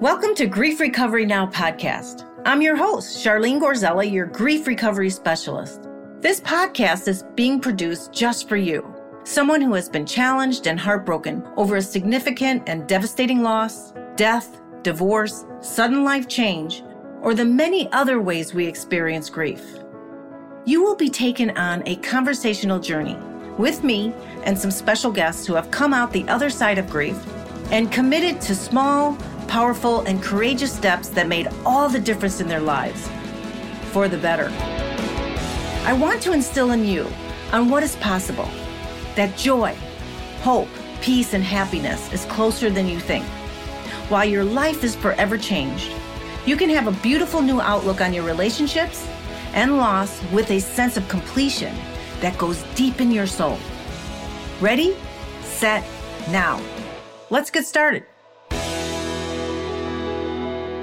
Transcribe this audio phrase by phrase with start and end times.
[0.00, 2.26] Welcome to Grief Recovery Now podcast.
[2.46, 5.90] I'm your host, Charlene Gorzella, your grief recovery specialist.
[6.20, 8.94] This podcast is being produced just for you,
[9.24, 15.44] someone who has been challenged and heartbroken over a significant and devastating loss, death, divorce,
[15.60, 16.82] sudden life change,
[17.20, 19.62] or the many other ways we experience grief.
[20.64, 23.18] You will be taken on a conversational journey
[23.58, 24.14] with me
[24.44, 27.18] and some special guests who have come out the other side of grief
[27.70, 29.18] and committed to small,
[29.50, 33.10] powerful, and courageous steps that made all the difference in their lives
[33.90, 34.48] for the better.
[35.84, 37.08] I want to instill in you
[37.52, 38.48] on what is possible
[39.16, 39.74] that joy,
[40.42, 40.68] hope,
[41.02, 43.24] peace, and happiness is closer than you think.
[44.08, 45.90] While your life is forever changed,
[46.46, 49.04] you can have a beautiful new outlook on your relationships
[49.52, 51.74] and loss with a sense of completion
[52.20, 53.58] that goes deep in your soul.
[54.60, 54.96] Ready,
[55.42, 55.84] set,
[56.30, 56.62] now.
[57.30, 58.04] Let's get started.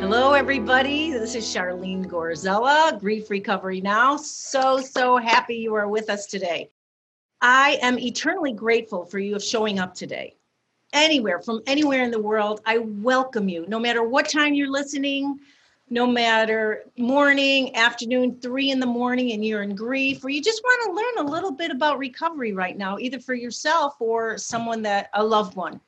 [0.09, 1.11] Hello, everybody.
[1.11, 4.15] This is Charlene Gorzella, Grief Recovery Now.
[4.15, 6.69] So, so happy you are with us today.
[7.41, 10.37] I am eternally grateful for you of showing up today.
[10.93, 13.65] Anywhere, from anywhere in the world, I welcome you.
[13.67, 15.41] No matter what time you're listening,
[15.89, 20.63] no matter morning, afternoon, three in the morning, and you're in grief, or you just
[20.63, 24.81] want to learn a little bit about recovery right now, either for yourself or someone
[24.83, 25.81] that a loved one.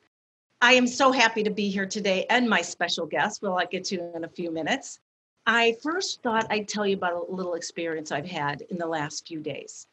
[0.62, 3.84] I am so happy to be here today and my special guest, well, I'll get
[3.84, 5.00] to in a few minutes.
[5.46, 9.26] I first thought I'd tell you about a little experience I've had in the last
[9.26, 9.86] few days.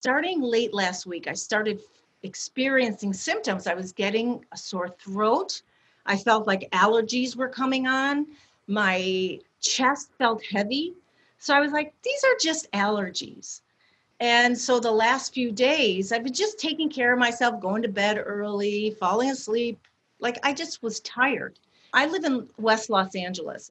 [0.00, 1.80] Starting late last week, I started
[2.22, 3.66] experiencing symptoms.
[3.66, 5.60] I was getting a sore throat.
[6.06, 8.28] I felt like allergies were coming on.
[8.68, 10.94] My chest felt heavy.
[11.38, 13.62] So I was like, these are just allergies.
[14.20, 17.88] And so the last few days, I've been just taking care of myself, going to
[17.88, 19.80] bed early, falling asleep.
[20.22, 21.58] Like I just was tired.
[21.92, 23.70] I live in West Los Angeles.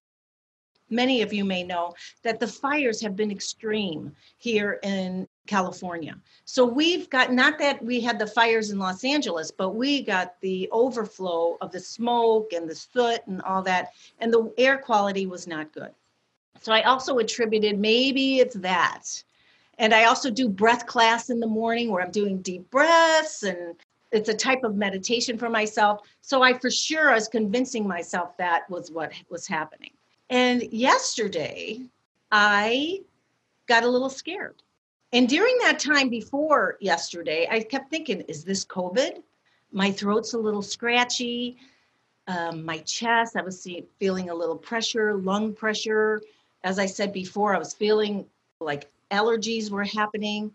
[0.89, 1.93] Many of you may know
[2.23, 6.17] that the fires have been extreme here in California.
[6.43, 10.39] So we've got not that we had the fires in Los Angeles, but we got
[10.41, 15.25] the overflow of the smoke and the soot and all that, and the air quality
[15.25, 15.91] was not good.
[16.59, 19.23] So I also attributed maybe it's that.
[19.79, 23.75] And I also do breath class in the morning where I'm doing deep breaths and
[24.11, 26.01] it's a type of meditation for myself.
[26.21, 29.91] So I for sure was convincing myself that was what was happening.
[30.29, 31.81] And yesterday
[32.31, 33.01] I
[33.67, 34.61] got a little scared.
[35.13, 39.21] And during that time before yesterday, I kept thinking, is this COVID?
[39.73, 41.57] My throat's a little scratchy.
[42.27, 43.67] Um, my chest, I was
[43.99, 46.21] feeling a little pressure, lung pressure
[46.63, 48.25] as I said before, I was feeling
[48.59, 50.51] like allergies were happening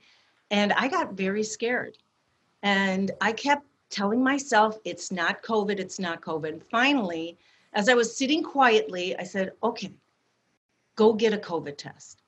[0.50, 1.99] and I got very scared.
[2.62, 6.62] And I kept telling myself, it's not COVID, it's not COVID.
[6.71, 7.39] Finally,
[7.72, 9.93] as I was sitting quietly, I said, okay,
[10.97, 12.22] go get a COVID test.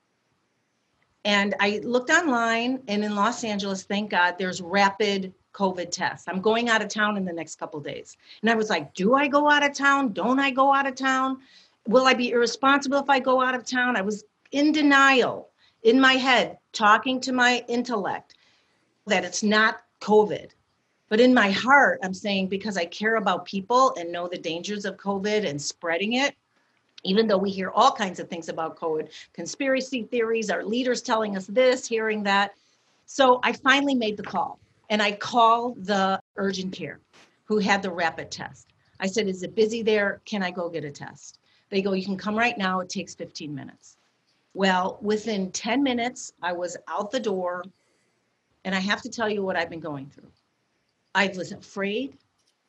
[1.25, 6.27] And I looked online, and in Los Angeles, thank God, there's rapid COVID tests.
[6.29, 8.15] I'm going out of town in the next couple days.
[8.41, 10.13] And I was like, do I go out of town?
[10.13, 11.39] Don't I go out of town?
[11.89, 13.97] will I be irresponsible if I go out of town?
[13.97, 15.49] I was in denial
[15.83, 18.35] in my head, talking to my intellect
[19.07, 20.49] that it's not COVID.
[21.09, 24.85] But in my heart, I'm saying because I care about people and know the dangers
[24.85, 26.35] of COVID and spreading it,
[27.03, 31.35] even though we hear all kinds of things about COVID, conspiracy theories, our leaders telling
[31.35, 32.53] us this, hearing that.
[33.05, 36.99] So I finally made the call and I called the urgent care
[37.45, 38.67] who had the rapid test.
[38.99, 40.21] I said, Is it busy there?
[40.25, 41.39] Can I go get a test?
[41.69, 42.79] They go, you can come right now.
[42.79, 43.97] It takes 15 minutes.
[44.53, 47.63] Well, within 10 minutes, I was out the door.
[48.69, 50.29] And I have to tell you what I've been going through.
[51.15, 52.15] I was afraid.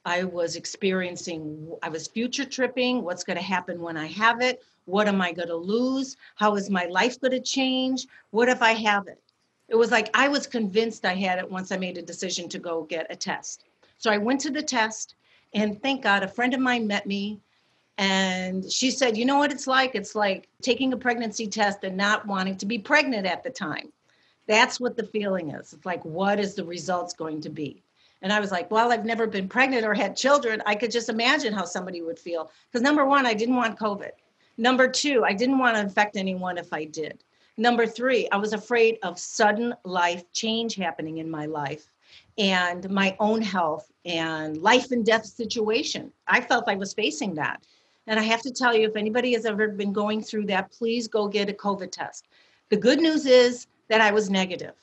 [0.06, 3.02] I was experiencing, I was future tripping.
[3.02, 4.62] What's going to happen when I have it?
[4.86, 6.16] What am I going to lose?
[6.36, 8.06] How is my life going to change?
[8.30, 9.20] What if I have it?
[9.68, 12.58] It was like I was convinced I had it once I made a decision to
[12.58, 13.66] go get a test.
[13.98, 15.16] So I went to the test,
[15.52, 17.42] and thank God a friend of mine met me
[17.98, 19.94] and she said, You know what it's like?
[19.94, 23.92] It's like taking a pregnancy test and not wanting to be pregnant at the time.
[24.50, 25.72] That's what the feeling is.
[25.72, 27.84] It's like, what is the results going to be?
[28.20, 30.60] And I was like, Well, I've never been pregnant or had children.
[30.66, 32.50] I could just imagine how somebody would feel.
[32.66, 34.10] Because number one, I didn't want COVID.
[34.58, 37.22] Number two, I didn't want to infect anyone if I did.
[37.58, 41.86] Number three, I was afraid of sudden life change happening in my life
[42.36, 46.10] and my own health and life and death situation.
[46.26, 47.62] I felt I was facing that.
[48.08, 51.06] And I have to tell you, if anybody has ever been going through that, please
[51.06, 52.26] go get a COVID test.
[52.70, 54.74] The good news is that I was negative.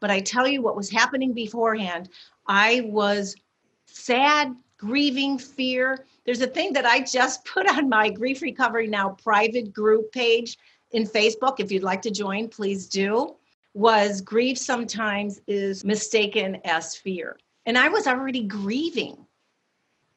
[0.00, 2.08] But I tell you what was happening beforehand,
[2.48, 3.36] I was
[3.84, 6.06] sad, grieving, fear.
[6.24, 10.58] There's a thing that I just put on my Grief Recovery Now private group page
[10.90, 11.60] in Facebook.
[11.60, 13.36] If you'd like to join, please do.
[13.74, 17.38] Was grief sometimes is mistaken as fear.
[17.66, 19.16] And I was already grieving.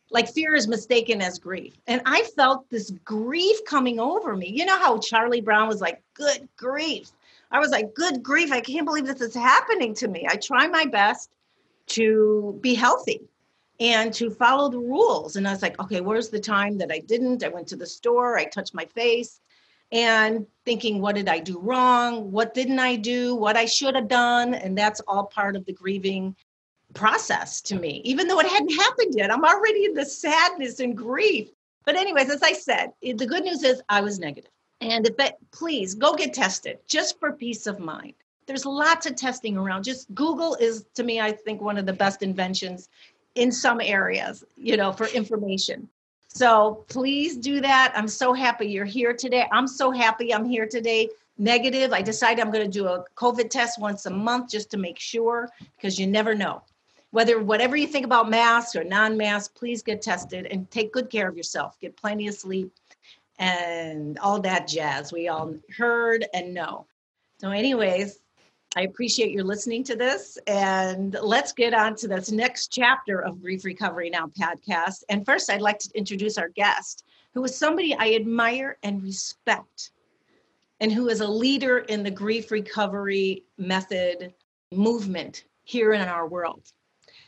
[0.09, 1.75] Like fear is mistaken as grief.
[1.87, 4.47] And I felt this grief coming over me.
[4.47, 7.11] You know how Charlie Brown was like, good grief.
[7.53, 8.51] I was like, good grief.
[8.51, 10.27] I can't believe this is happening to me.
[10.27, 11.29] I try my best
[11.87, 13.21] to be healthy
[13.79, 15.35] and to follow the rules.
[15.35, 17.43] And I was like, okay, where's the time that I didn't?
[17.43, 19.39] I went to the store, I touched my face,
[19.91, 22.31] and thinking, what did I do wrong?
[22.31, 23.35] What didn't I do?
[23.35, 24.55] What I should have done?
[24.55, 26.35] And that's all part of the grieving
[26.95, 29.31] process to me, even though it hadn't happened yet.
[29.31, 31.49] I'm already in the sadness and grief.
[31.85, 34.51] But, anyways, as I said, the good news is I was negative.
[34.83, 38.15] And that, please go get tested just for peace of mind.
[38.47, 39.83] There's lots of testing around.
[39.83, 42.89] Just Google is, to me, I think, one of the best inventions
[43.35, 45.87] in some areas, you know, for information.
[46.27, 47.93] So please do that.
[47.95, 49.47] I'm so happy you're here today.
[49.53, 51.07] I'm so happy I'm here today.
[51.37, 51.93] Negative.
[51.93, 54.99] I decided I'm going to do a COVID test once a month just to make
[54.99, 56.61] sure because you never know.
[57.11, 61.29] Whether whatever you think about masks or non-masks, please get tested and take good care
[61.29, 61.79] of yourself.
[61.79, 62.73] Get plenty of sleep
[63.43, 66.85] and all that jazz we all heard and know.
[67.41, 68.19] So, anyways,
[68.77, 70.37] I appreciate your listening to this.
[70.47, 75.03] And let's get on to this next chapter of Grief Recovery Now podcast.
[75.09, 77.03] And first, I'd like to introduce our guest,
[77.33, 79.91] who is somebody I admire and respect,
[80.79, 84.33] and who is a leader in the grief recovery method
[84.71, 86.71] movement here in our world.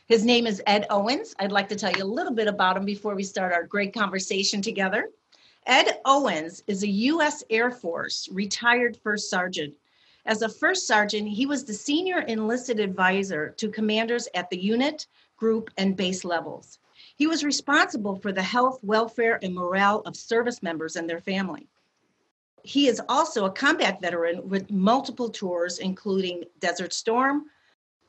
[0.08, 1.34] His name is Ed Owens.
[1.38, 3.92] I'd like to tell you a little bit about him before we start our great
[3.92, 5.10] conversation together.
[5.66, 7.42] Ed Owens is a U.S.
[7.50, 9.74] Air Force retired first sergeant
[10.26, 15.06] as a first sergeant, he was the senior enlisted advisor to commanders at the unit,
[15.36, 16.80] group, and base levels.
[17.14, 21.68] He was responsible for the health, welfare, and morale of service members and their family.
[22.64, 27.44] He is also a combat veteran with multiple tours, including Desert Storm,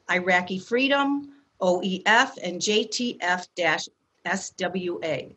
[0.10, 1.30] Iraqi Freedom,
[1.62, 3.48] OEF, and JTF
[4.25, 5.36] SWA.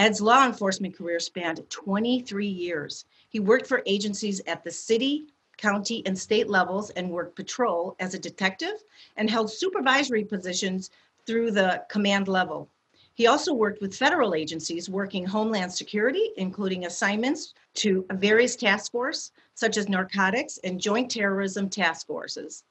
[0.00, 3.04] Ed's law enforcement career spanned 23 years.
[3.28, 5.26] He worked for agencies at the city,
[5.58, 8.82] county, and state levels and worked patrol as a detective
[9.18, 10.88] and held supervisory positions
[11.26, 12.70] through the command level.
[13.12, 19.32] He also worked with federal agencies working Homeland Security, including assignments to various task forces,
[19.52, 22.64] such as narcotics and joint terrorism task forces.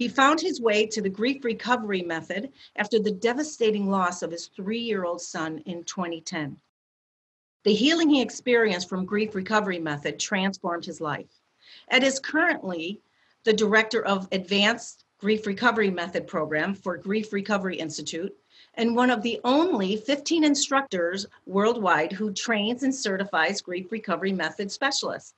[0.00, 4.46] He found his way to the grief recovery method after the devastating loss of his
[4.46, 6.58] three year old son in 2010.
[7.64, 11.28] The healing he experienced from grief recovery method transformed his life.
[11.88, 13.02] Ed is currently
[13.44, 18.34] the director of Advanced Grief Recovery Method Program for Grief Recovery Institute
[18.76, 24.72] and one of the only 15 instructors worldwide who trains and certifies grief recovery method
[24.72, 25.34] specialists.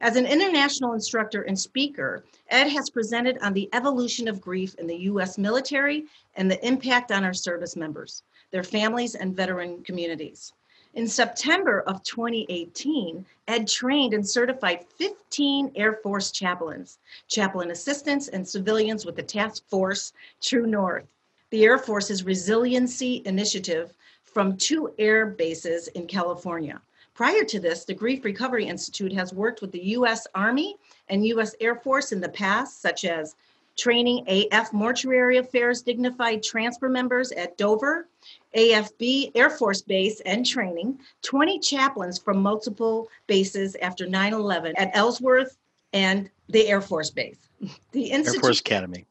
[0.00, 4.86] As an international instructor and speaker, Ed has presented on the evolution of grief in
[4.86, 5.38] the U.S.
[5.38, 10.52] military and the impact on our service members, their families, and veteran communities.
[10.94, 16.98] In September of 2018, Ed trained and certified 15 Air Force chaplains,
[17.28, 21.06] chaplain assistants, and civilians with the task force True North,
[21.50, 26.80] the Air Force's resiliency initiative from two air bases in California.
[27.14, 30.26] Prior to this, the Grief Recovery Institute has worked with the U.S.
[30.34, 30.76] Army
[31.08, 31.54] and U.S.
[31.60, 33.36] Air Force in the past, such as
[33.76, 38.08] training AF Mortuary Affairs Dignified Transfer members at Dover,
[38.56, 44.90] AFB Air Force Base and training, 20 chaplains from multiple bases after 9 11 at
[44.92, 45.56] Ellsworth
[45.92, 47.38] and the Air Force Base.
[47.92, 49.06] The Institute, Air Force Academy.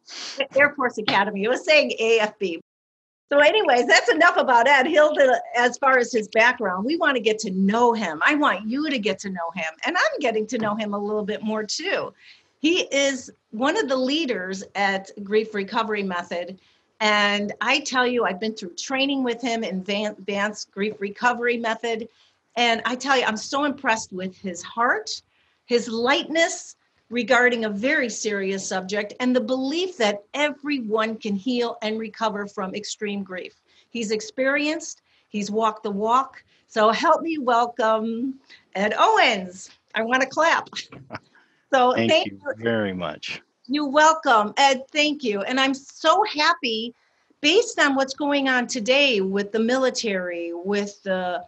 [0.56, 1.44] Air Force Academy.
[1.44, 2.60] It was saying AFB.
[3.34, 4.86] So, anyways, that's enough about Ed.
[4.86, 8.22] Hilda, as far as his background, we want to get to know him.
[8.24, 9.74] I want you to get to know him.
[9.88, 12.14] And I'm getting to know him a little bit more too.
[12.60, 16.60] He is one of the leaders at Grief Recovery Method.
[17.00, 22.10] And I tell you, I've been through training with him in advanced grief recovery method.
[22.56, 25.10] And I tell you, I'm so impressed with his heart,
[25.66, 26.76] his lightness
[27.14, 32.74] regarding a very serious subject, and the belief that everyone can heal and recover from
[32.74, 33.62] extreme grief.
[33.92, 36.44] He's experienced, he's walked the walk.
[36.68, 38.40] So help me welcome
[38.74, 39.70] Ed Owens.
[39.94, 40.70] I want to clap.
[41.72, 43.42] So thank, thank you, you very much.
[43.66, 44.84] You're welcome, Ed.
[44.92, 45.42] Thank you.
[45.42, 46.94] And I'm so happy
[47.42, 51.44] based on what's going on today with the military, with the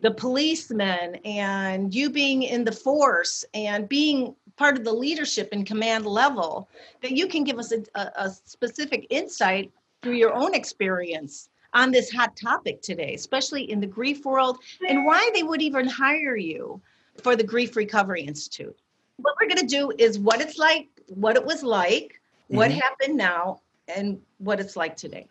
[0.00, 5.64] the policemen and you being in the force and being part of the leadership and
[5.64, 6.68] command level
[7.00, 9.70] that you can give us a, a, specific insight
[10.02, 15.04] through your own experience on this hot topic today, especially in the grief world, and
[15.04, 16.80] why they would even hire you
[17.22, 18.76] for the Grief Recovery Institute.
[19.16, 22.80] What we're going to do is what it's like, what it was like, what mm-hmm.
[22.80, 25.26] happened now, and what it's like today.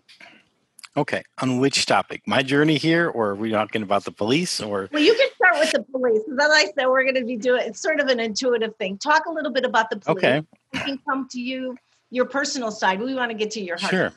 [0.98, 1.24] Okay.
[1.42, 2.24] On which topic?
[2.26, 4.60] My journey here, or are we talking about the police?
[4.60, 6.22] Or well, you can start with the police.
[6.42, 8.98] As I said, we're going to be doing it's sort of an intuitive thing.
[8.98, 10.18] Talk a little bit about the police.
[10.18, 10.44] Okay.
[10.74, 11.78] We can come to you,
[12.10, 13.00] your personal side.
[13.00, 13.92] We want to get to your heart.
[13.92, 14.14] Sure.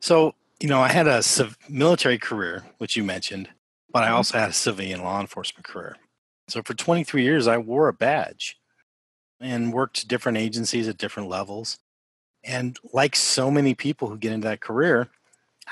[0.00, 3.48] So you know, I had a civ- military career, which you mentioned,
[3.92, 4.16] but I mm-hmm.
[4.16, 5.96] also had a civilian law enforcement career.
[6.48, 8.58] So for 23 years, I wore a badge
[9.40, 11.78] and worked different agencies at different levels.
[12.44, 15.08] And like so many people who get into that career,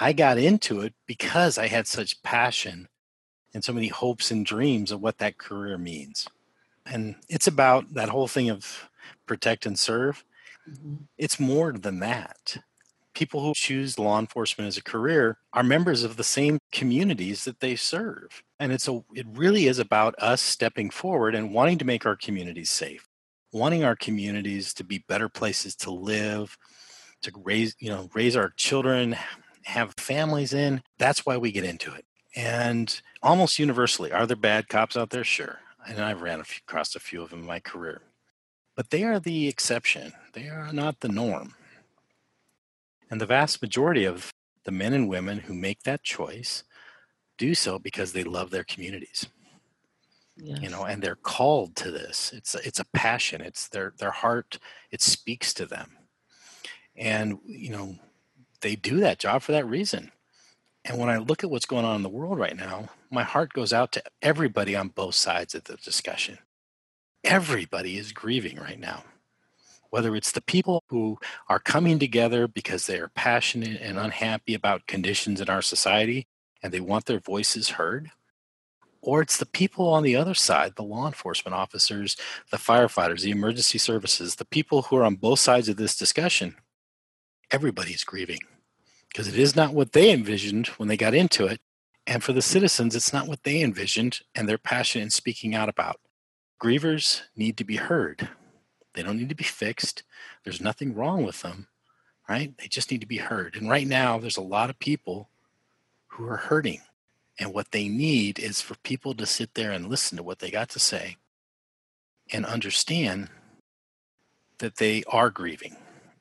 [0.01, 2.89] I got into it because I had such passion
[3.53, 6.27] and so many hopes and dreams of what that career means.
[6.87, 8.89] And it's about that whole thing of
[9.27, 10.25] protect and serve.
[10.69, 10.97] Mm-hmm.
[11.17, 12.57] It's more than that.
[13.15, 17.61] People who choose law enforcement as a career are members of the same communities that
[17.61, 18.43] they serve.
[18.59, 22.17] And it's a it really is about us stepping forward and wanting to make our
[22.17, 23.09] communities safe,
[23.53, 26.59] wanting our communities to be better places to live,
[27.23, 29.17] to raise, you know, raise our children,
[29.65, 30.83] have families in.
[30.99, 32.05] That's why we get into it.
[32.37, 35.25] And almost universally, are there bad cops out there?
[35.25, 35.61] Sure.
[35.87, 38.03] And I've ran across a few of them in my career.
[38.77, 40.13] But they are the exception.
[40.33, 41.55] They are not the norm.
[43.11, 44.33] And the vast majority of
[44.65, 46.65] the men and women who make that choice
[47.39, 49.27] do so because they love their communities.
[50.37, 50.61] Yes.
[50.61, 52.33] You know, and they're called to this.
[52.35, 53.41] It's it's a passion.
[53.41, 54.59] It's their their heart.
[54.91, 55.97] It speaks to them,
[56.97, 57.97] and you know,
[58.65, 60.11] they do that job for that reason.
[60.87, 63.53] And when I look at what's going on in the world right now, my heart
[63.53, 66.39] goes out to everybody on both sides of the discussion.
[67.23, 69.05] Everybody is grieving right now.
[69.91, 71.19] Whether it's the people who
[71.49, 76.27] are coming together because they are passionate and unhappy about conditions in our society
[76.63, 78.11] and they want their voices heard,
[79.03, 82.17] or it's the people on the other side, the law enforcement officers,
[82.51, 86.57] the firefighters, the emergency services, the people who are on both sides of this discussion.
[87.51, 88.41] Everybody's grieving
[89.15, 91.61] because it is not what they envisioned when they got into it.
[92.05, 95.69] And for the citizens, it's not what they envisioned and they're passionate in speaking out
[95.69, 96.01] about.
[96.61, 98.29] Grievers need to be heard.
[98.93, 100.03] They don't need to be fixed.
[100.43, 101.69] There's nothing wrong with them,
[102.29, 102.59] right?
[102.59, 103.55] They just need to be heard.
[103.55, 105.29] And right now, there's a lot of people
[106.09, 106.81] who are hurting.
[107.39, 110.51] And what they need is for people to sit there and listen to what they
[110.51, 111.19] got to say
[112.33, 113.29] and understand
[114.59, 115.77] that they are grieving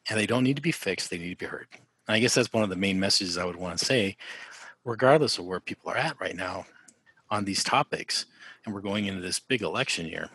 [0.08, 1.68] and they don't need to be fixed, they need to be heard.
[2.08, 4.18] I guess that's one of the main messages I would want to say,
[4.84, 6.66] regardless of where people are at right now
[7.30, 8.26] on these topics.
[8.66, 10.30] And we're going into this big election year,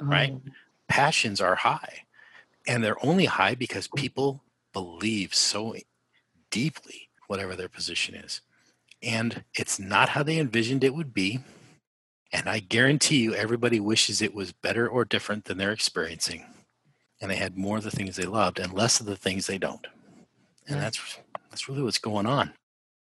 [0.00, 0.06] oh.
[0.06, 0.32] right?
[0.32, 0.48] Mm-hmm.
[0.88, 2.02] Passions are high.
[2.66, 5.76] And they're only high because people believe so
[6.50, 8.40] deeply whatever their position is.
[9.02, 11.40] And it's not how they envisioned it would be.
[12.32, 16.44] And I guarantee you, everybody wishes it was better or different than they're experiencing.
[17.20, 19.58] And they had more of the things they loved and less of the things they
[19.58, 19.86] don't
[20.68, 21.18] and that's
[21.50, 22.52] that's really what's going on.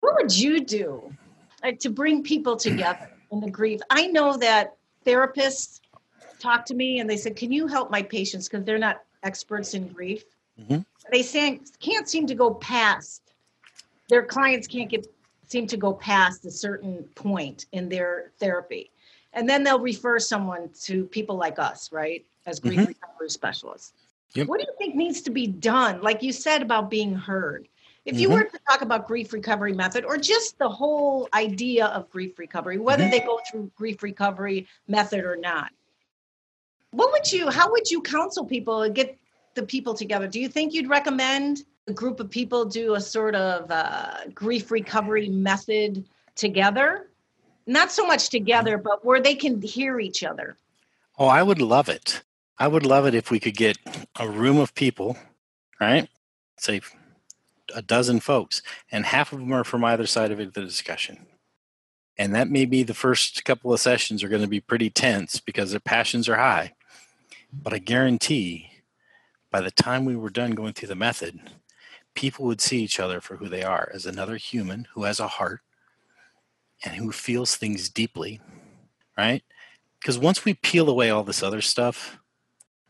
[0.02, 1.14] What would you do
[1.64, 3.82] like to bring people together in the grief?
[3.90, 5.82] I know that therapists
[6.40, 8.48] talk to me and they said can you help my patients?
[8.48, 10.24] Because they're not experts in grief.
[10.60, 10.80] Mm-hmm.
[11.12, 13.28] they say, can't seem to go past
[14.10, 15.06] their clients can't get
[15.48, 18.92] seem to go past a certain point in their therapy.
[19.32, 22.88] And then they'll refer someone to people like us right as grief mm-hmm.
[22.88, 23.94] recovery specialists
[24.34, 24.48] Yep.
[24.48, 26.02] What do you think needs to be done?
[26.02, 27.68] Like you said about being heard.
[28.06, 28.38] If you mm-hmm.
[28.38, 32.78] were to talk about grief recovery method or just the whole idea of grief recovery,
[32.78, 33.12] whether mm-hmm.
[33.12, 35.72] they go through grief recovery method or not,
[36.92, 39.18] what would you, how would you counsel people and get
[39.56, 40.28] the people together?
[40.28, 44.72] Do you think you'd recommend a group of people do a sort of uh, grief
[44.72, 46.06] recovery method
[46.36, 47.10] together?
[47.66, 50.56] Not so much together, but where they can hear each other.
[51.20, 52.24] Oh, I would love it.
[52.60, 53.78] I would love it if we could get
[54.20, 55.18] a room of people,
[55.80, 56.10] right?
[56.58, 56.82] Say
[57.74, 58.62] a dozen folks,
[58.92, 61.28] and half of them are from either side of the discussion.
[62.18, 65.40] And that may be the first couple of sessions are going to be pretty tense
[65.40, 66.74] because their passions are high.
[67.54, 68.72] But I guarantee
[69.52, 71.40] by the time we were done going through the method,
[72.16, 75.28] people would see each other for who they are as another human who has a
[75.28, 75.62] heart
[76.84, 78.42] and who feels things deeply,
[79.18, 79.44] right?
[80.00, 82.20] Because once we peel away all this other stuff,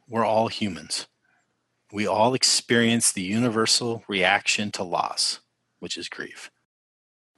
[0.08, 1.08] we're all humans.
[1.92, 5.40] We all experience the universal reaction to loss,
[5.80, 6.52] which is grief.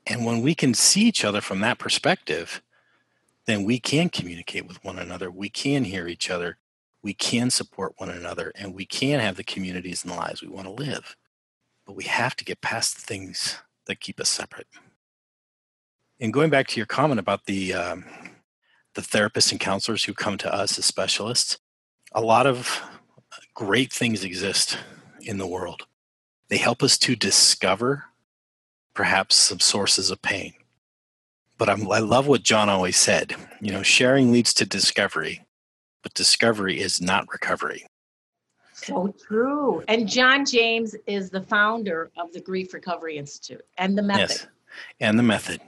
[0.08, 2.62] And when we can see each other from that perspective,
[3.46, 5.30] then we can communicate with one another.
[5.30, 6.58] We can hear each other.
[7.02, 10.50] We can support one another and we can have the communities and the lives we
[10.50, 11.16] want to live.
[11.86, 14.68] But we have to get past the things that keep us separate.
[16.20, 18.06] And going back to your comment about the um,
[18.96, 21.60] the therapists and counselors who come to us as specialists,
[22.12, 22.82] a lot of
[23.54, 24.78] great things exist
[25.22, 25.86] in the world.
[26.50, 28.06] They help us to discover
[28.94, 30.54] perhaps some sources of pain.
[31.58, 33.36] But I'm, I love what John always said.
[33.62, 35.46] You know, sharing leads to discovery,
[36.02, 37.86] but discovery is not recovery.
[38.74, 39.84] So true.
[39.90, 44.30] And John James is the founder of the Grief Recovery Institute and the method.
[44.30, 44.48] Yes,
[45.02, 45.60] and the method.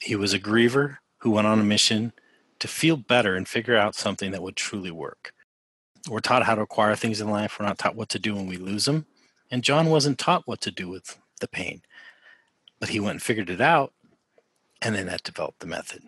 [0.00, 2.12] He was a griever who went on a mission
[2.58, 5.32] to feel better and figure out something that would truly work.
[6.08, 8.46] We're taught how to acquire things in life, we're not taught what to do when
[8.46, 9.06] we lose them.
[9.50, 11.82] And John wasn't taught what to do with the pain,
[12.80, 13.92] but he went and figured it out,
[14.82, 16.02] and then that developed the method.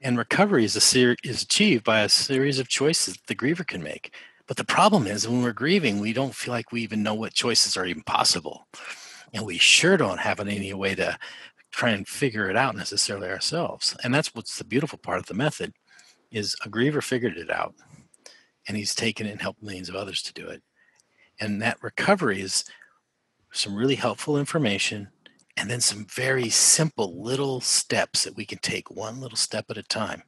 [0.00, 3.66] And recovery is, a ser- is achieved by a series of choices that the griever
[3.66, 4.14] can make.
[4.46, 7.32] But the problem is when we're grieving, we don't feel like we even know what
[7.32, 8.68] choices are even possible.
[9.32, 11.18] And we sure don't have any way to
[11.70, 13.96] try and figure it out necessarily ourselves.
[14.04, 15.72] And that's what's the beautiful part of the method
[16.30, 17.74] is a griever figured it out
[18.66, 20.62] and he's taken it and helped millions of others to do it.
[21.40, 22.64] And that recovery is
[23.52, 25.08] some really helpful information
[25.56, 29.78] and then some very simple little steps that we can take one little step at
[29.78, 30.22] a time,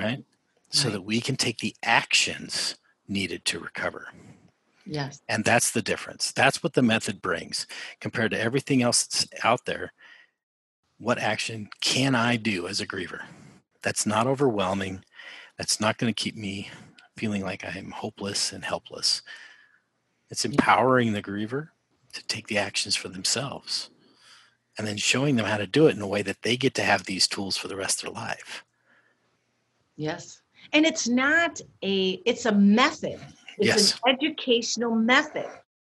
[0.00, 0.24] right?
[0.70, 4.08] So that we can take the actions needed to recover.
[4.84, 5.20] Yes.
[5.28, 6.32] And that's the difference.
[6.32, 7.66] That's what the method brings
[8.00, 9.92] compared to everything else that's out there.
[10.98, 13.22] What action can I do as a griever?
[13.82, 15.04] That's not overwhelming.
[15.56, 16.70] That's not going to keep me
[17.18, 19.22] feeling like I am hopeless and helpless.
[20.30, 21.68] It's empowering the griever
[22.12, 23.90] to take the actions for themselves
[24.78, 26.82] and then showing them how to do it in a way that they get to
[26.82, 28.64] have these tools for the rest of their life.
[29.96, 30.40] Yes.
[30.72, 33.18] And it's not a it's a method.
[33.58, 34.00] It's yes.
[34.04, 35.48] an educational method.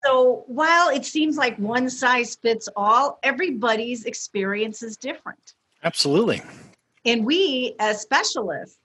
[0.05, 5.55] So while it seems like one size fits all, everybody's experience is different.
[5.85, 6.43] Absolutely.
[7.05, 8.82] And we as specialists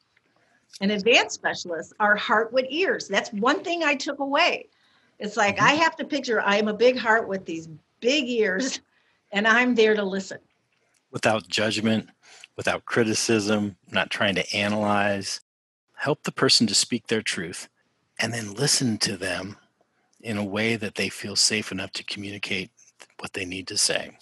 [0.82, 3.08] and advanced specialists are heart with ears.
[3.08, 4.68] That's one thing I took away.
[5.20, 5.66] It's like mm-hmm.
[5.66, 7.68] I have to picture I am a big heart with these
[8.00, 8.80] big ears
[9.32, 10.40] and I'm there to listen.
[11.12, 12.10] Without judgment,
[12.56, 15.42] without criticism, not trying to analyze.
[15.96, 17.70] Help the person to speak their truth
[18.20, 19.58] and then listen to them
[20.22, 22.72] in a way that they feel safe enough to communicate
[23.20, 24.18] what they need to say.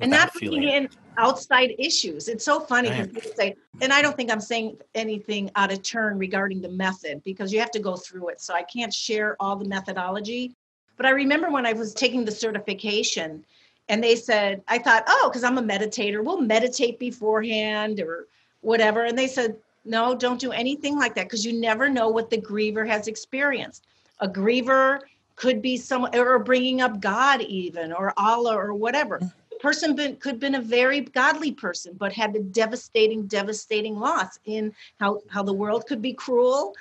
[0.00, 2.28] And not bringing in outside issues.
[2.28, 5.82] It's so funny because people say, and I don't think I'm saying anything out of
[5.82, 8.40] turn regarding the method because you have to go through it.
[8.40, 10.54] So I can't share all the methodology.
[10.96, 13.44] But I remember when I was taking the certification
[13.88, 18.26] and they said, I thought, oh, because I'm a meditator, we'll meditate beforehand or
[18.62, 19.04] whatever.
[19.04, 22.38] And they said, no, don't do anything like that because you never know what the
[22.38, 23.84] griever has experienced.
[24.20, 25.00] A griever
[25.36, 29.20] could be someone or bringing up God even or Allah or whatever.
[29.64, 34.38] Person been, could have been a very godly person, but had a devastating, devastating loss
[34.44, 36.74] in how, how the world could be cruel.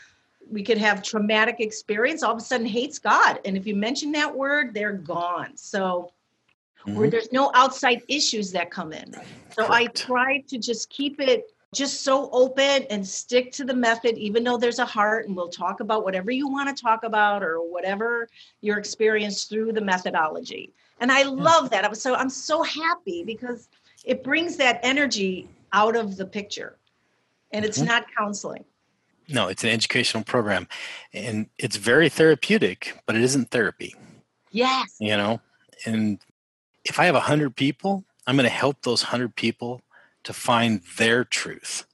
[0.51, 3.39] We could have traumatic experience, all of a sudden hates God.
[3.45, 5.55] And if you mention that word, they're gone.
[5.55, 6.11] So
[6.85, 6.99] mm-hmm.
[6.99, 9.13] where there's no outside issues that come in.
[9.51, 9.71] So Correct.
[9.71, 14.43] I try to just keep it just so open and stick to the method, even
[14.43, 17.59] though there's a heart, and we'll talk about whatever you want to talk about or
[17.59, 18.27] whatever
[18.59, 20.73] your experience through the methodology.
[21.03, 21.83] And I love that.
[21.83, 23.67] I'm so I'm so happy because
[24.05, 26.77] it brings that energy out of the picture.
[27.51, 27.87] And it's mm-hmm.
[27.89, 28.63] not counseling.
[29.27, 30.65] No, it's an educational program.
[31.11, 33.93] And it's very therapeutic, but it isn't therapy.
[34.51, 34.95] Yes.
[34.97, 35.41] You know,
[35.85, 36.19] and
[36.85, 39.81] if I have 100 people, I'm going to help those 100 people
[40.23, 41.85] to find their truth,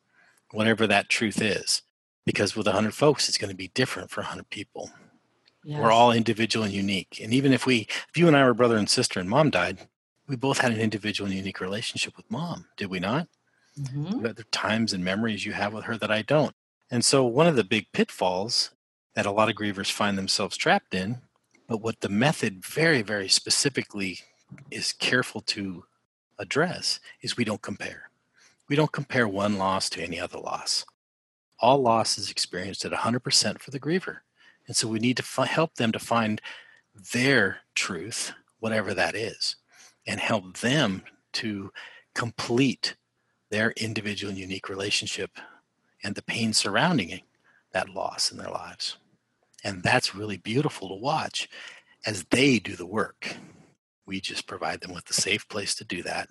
[0.52, 1.82] whatever that truth is.
[2.28, 4.92] Because with 100 folks, it's going to be different for 100 people.
[5.64, 5.82] Yes.
[5.82, 7.20] We're all individual and unique.
[7.22, 9.88] And even if we, if you and I were brother and sister and mom died,
[10.28, 13.28] we both had an individual and unique relationship with mom, did we not?
[13.80, 14.22] Mm-hmm.
[14.22, 16.56] There times and memories you have with her that I don't.
[16.92, 18.72] And so, one of the big pitfalls
[19.16, 21.20] that a lot of grievers find themselves trapped in,
[21.68, 24.20] but what the method very, very specifically
[24.72, 25.86] is careful to
[26.38, 28.10] address is we don't compare.
[28.68, 30.86] We don't compare one loss to any other loss.
[31.60, 34.20] All loss is experienced at 100% for the griever.
[34.70, 36.40] And so we need to f- help them to find
[37.12, 39.56] their truth, whatever that is,
[40.06, 41.02] and help them
[41.34, 41.72] to
[42.14, 42.96] complete
[43.50, 45.32] their individual and unique relationship
[46.04, 47.20] and the pain surrounding
[47.72, 48.98] that loss in their lives.
[49.64, 51.50] And that's really beautiful to watch
[52.06, 53.38] as they do the work.
[54.06, 56.30] We just provide them with a safe place to do that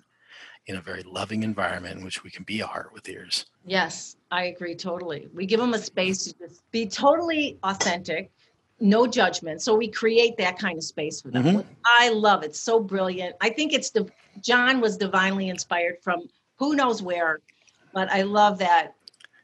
[0.67, 3.45] in a very loving environment in which we can be a heart with ears.
[3.65, 5.27] Yes, I agree totally.
[5.33, 8.29] We give them a space to just be totally authentic,
[8.79, 9.61] no judgment.
[9.61, 11.43] So we create that kind of space for them.
[11.43, 11.69] Mm-hmm.
[11.85, 12.55] I love it.
[12.55, 13.35] So brilliant.
[13.41, 14.07] I think it's the
[14.41, 17.39] John was divinely inspired from who knows where.
[17.93, 18.93] But I love that.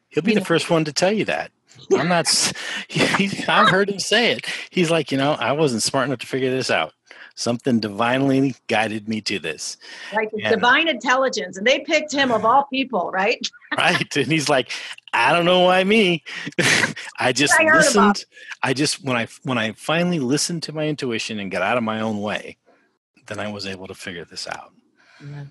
[0.09, 1.51] He'll be You the know- first one to tell you that.
[1.97, 2.27] I'm not.
[2.87, 4.45] He, I've heard him say it.
[4.69, 6.93] He's like, you know, I wasn't smart enough to figure this out.
[7.35, 9.75] Something divinely guided me to this,
[10.13, 10.51] Like Yeah.
[10.51, 13.45] divine intelligence, and they picked him of all people, right?
[13.77, 14.15] right?
[14.15, 14.71] And he's like,
[15.11, 16.23] I don't know why me.
[17.19, 18.23] I just I listened.
[18.63, 21.83] I just when I when I finally listened to my intuition and got out of
[21.83, 22.55] my own way,
[23.27, 24.71] then I was able to figure this out.
[25.19, 25.43] Yeah.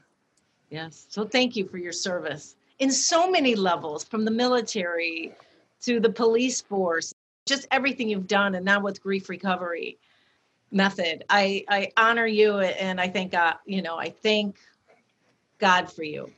[0.70, 1.06] Yes.
[1.10, 5.34] So thank you for your service in so many levels, from the military
[5.82, 7.12] to the police force,
[7.46, 9.98] just everything you've done, and now with grief recovery
[10.74, 11.24] method.
[11.30, 13.56] I I honor you, and I thank God.
[13.64, 14.58] You know, I thank
[15.58, 16.30] God for you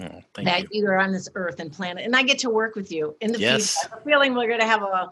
[0.00, 0.82] Oh, thank that you.
[0.82, 0.86] you.
[0.88, 3.38] are on this earth and planet, and I get to work with you in the
[3.38, 3.76] Yes.
[3.76, 3.88] future.
[3.88, 5.10] I have a feeling we're going to have a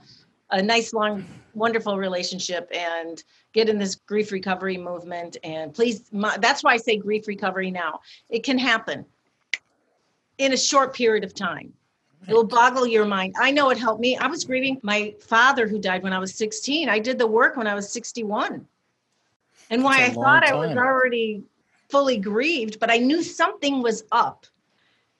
[0.50, 5.36] a nice, long, wonderful relationship and get in this grief recovery movement.
[5.42, 7.98] And please, my, that's why I say grief recovery now.
[8.30, 9.04] It can happen
[10.38, 11.72] in a short period of time.
[12.28, 13.34] It will boggle your mind.
[13.40, 14.16] I know it helped me.
[14.16, 16.88] I was grieving my father who died when I was 16.
[16.88, 18.66] I did the work when I was 61.
[19.70, 21.42] And why I thought long I was already
[21.88, 24.46] fully grieved, but I knew something was up.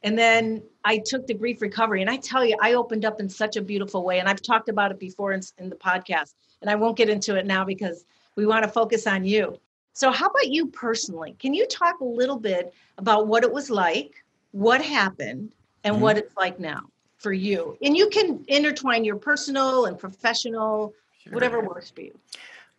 [0.03, 2.01] And then I took the grief recovery.
[2.01, 4.21] And I tell you, I opened up in such a beautiful way.
[4.21, 6.35] And I've talked about it before in, in the podcast.
[6.61, 8.05] And I won't get into it now because
[8.37, 9.59] we want to focus on you.
[9.95, 11.35] So, how about you personally?
[11.39, 15.53] Can you talk a little bit about what it was like, what happened,
[15.87, 16.01] and Mhm.
[16.01, 16.83] what it's like now
[17.17, 17.79] for you?
[17.81, 20.93] And you can intertwine your personal and professional,
[21.31, 22.19] whatever works for you.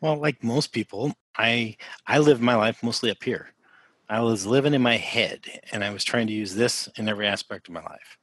[0.01, 3.53] Well, like most people, I I lived my life mostly up here.
[4.09, 7.27] I was living in my head and I was trying to use this in every
[7.27, 8.17] aspect of my life.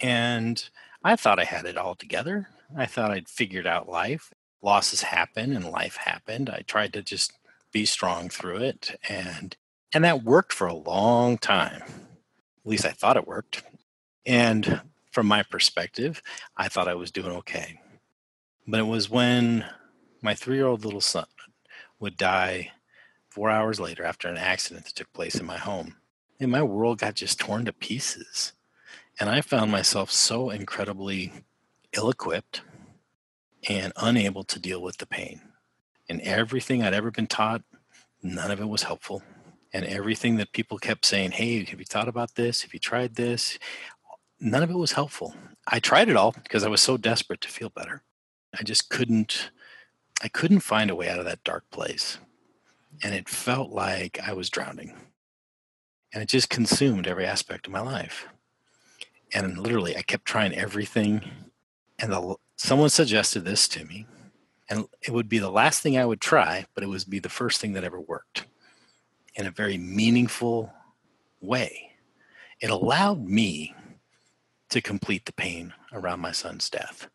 [0.00, 0.62] And
[1.04, 2.48] I thought I had it all together.
[2.76, 4.32] I thought I'd figured out life.
[4.62, 6.50] Losses happen and life happened.
[6.50, 7.32] I tried to just
[7.72, 9.56] be strong through it and
[9.94, 11.82] and that worked for a long time.
[11.82, 13.62] At least I thought it worked.
[14.30, 16.22] And from my perspective,
[16.56, 17.80] I thought I was doing okay.
[18.64, 19.64] But it was when
[20.22, 21.26] my three year old little son
[21.98, 22.70] would die
[23.28, 25.96] four hours later after an accident that took place in my home.
[26.38, 28.52] And my world got just torn to pieces.
[29.18, 31.32] And I found myself so incredibly
[31.92, 32.62] ill equipped
[33.68, 35.40] and unable to deal with the pain.
[36.08, 37.62] And everything I'd ever been taught,
[38.22, 39.24] none of it was helpful.
[39.72, 42.62] And everything that people kept saying, hey, have you thought about this?
[42.62, 43.58] Have you tried this?
[44.40, 45.34] None of it was helpful.
[45.68, 48.02] I tried it all because I was so desperate to feel better.
[48.58, 49.50] I just couldn't
[50.22, 52.18] I couldn't find a way out of that dark place.
[53.02, 54.94] And it felt like I was drowning.
[56.12, 58.28] And it just consumed every aspect of my life.
[59.32, 61.22] And literally, I kept trying everything.
[61.98, 64.06] And the, someone suggested this to me.
[64.68, 67.28] And it would be the last thing I would try, but it would be the
[67.28, 68.46] first thing that ever worked
[69.34, 70.72] in a very meaningful
[71.40, 71.92] way.
[72.60, 73.74] It allowed me
[74.70, 77.08] to complete the pain around my son's death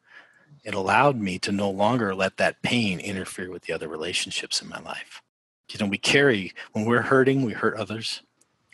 [0.66, 4.68] it allowed me to no longer let that pain interfere with the other relationships in
[4.68, 5.22] my life.
[5.72, 8.24] You know, we carry, when we're hurting, we hurt others,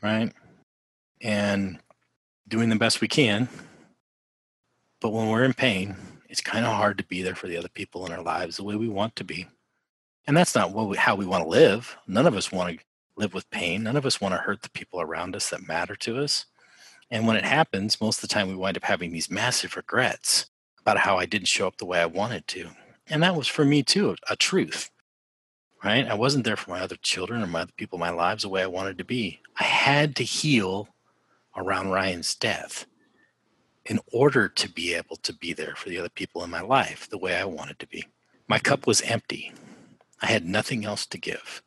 [0.01, 0.31] right?
[1.19, 1.79] And
[2.47, 3.49] doing the best we can.
[5.01, 5.95] But when we're in pain,
[6.29, 8.63] it's kind of hard to be there for the other people in our lives the
[8.63, 9.47] way we want to be.
[10.27, 11.97] And that's not what we, how we want to live.
[12.07, 12.85] None of us want to
[13.17, 13.83] live with pain.
[13.83, 16.45] None of us want to hurt the people around us that matter to us.
[17.11, 20.49] And when it happens, most of the time we wind up having these massive regrets
[20.79, 22.69] about how I didn't show up the way I wanted to.
[23.07, 24.89] And that was for me too, a truth,
[25.83, 26.07] right?
[26.07, 28.49] I wasn't there for my other children or my other people in my lives the
[28.49, 29.41] way I wanted to be.
[29.59, 30.87] I had to heal
[31.57, 32.85] around Ryan's death
[33.85, 37.09] in order to be able to be there for the other people in my life
[37.09, 38.05] the way I wanted to be.
[38.47, 39.51] My cup was empty.
[40.21, 41.61] I had nothing else to give.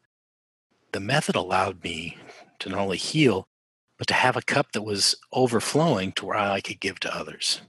[0.93, 2.17] The method allowed me
[2.61, 3.47] to not only heal,
[3.99, 7.61] but to have a cup that was overflowing to where I could give to others.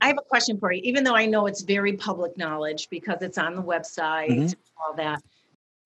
[0.00, 3.22] I have a question for you, even though I know it's very public knowledge because
[3.22, 4.54] it's on the website, Mhm.
[4.76, 5.22] all that.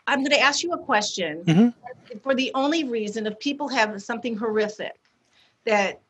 [0.06, 1.74] I'm going to ask you a question Mhm.
[2.22, 4.98] for the only reason if people have something horrific
[5.64, 6.00] that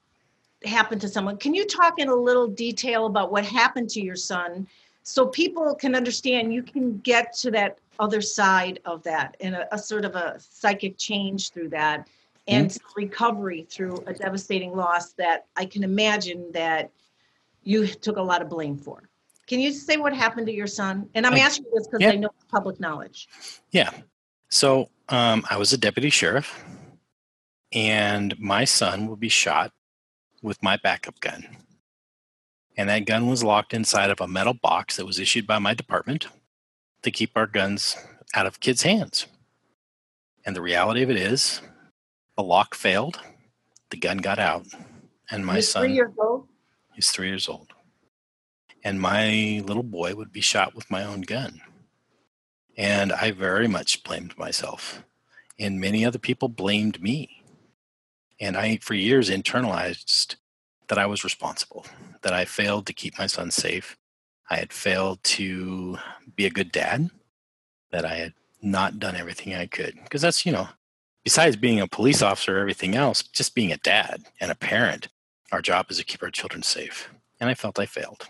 [0.64, 1.36] happened to someone.
[1.38, 4.68] Can you talk in a little detail about what happened to your son
[5.02, 9.74] so people can understand you can get to that other side of that and a,
[9.74, 12.06] a sort of a psychic change through that
[12.46, 16.90] and recovery through a devastating loss that I can imagine that
[17.62, 19.08] you took a lot of blame for.
[19.46, 21.08] Can you say what happened to your son?
[21.14, 22.10] And I'm I- asking this because yeah.
[22.10, 23.28] I know it's public knowledge.
[23.70, 23.90] Yeah.
[24.50, 26.64] So um, I was a deputy sheriff,
[27.72, 29.72] and my son will be shot
[30.42, 31.56] with my backup gun.
[32.76, 35.74] And that gun was locked inside of a metal box that was issued by my
[35.74, 36.26] department
[37.02, 37.96] to keep our guns
[38.34, 39.26] out of kids' hands.
[40.44, 41.60] And the reality of it is,
[42.36, 43.20] the lock failed,
[43.90, 44.66] the gun got out,
[45.30, 46.48] and my He's son, three years old.
[46.94, 47.72] he's three years old,
[48.84, 51.60] and my little boy would be shot with my own gun.
[52.76, 55.02] And I very much blamed myself,
[55.58, 57.42] and many other people blamed me.
[58.40, 60.36] And I, for years, internalized
[60.88, 61.86] that I was responsible,
[62.22, 63.96] that I failed to keep my son safe.
[64.50, 65.98] I had failed to
[66.34, 67.10] be a good dad,
[67.90, 69.94] that I had not done everything I could.
[70.02, 70.68] Because that's, you know,
[71.24, 75.08] besides being a police officer, everything else, just being a dad and a parent,
[75.50, 77.10] our job is to keep our children safe.
[77.40, 78.28] And I felt I failed.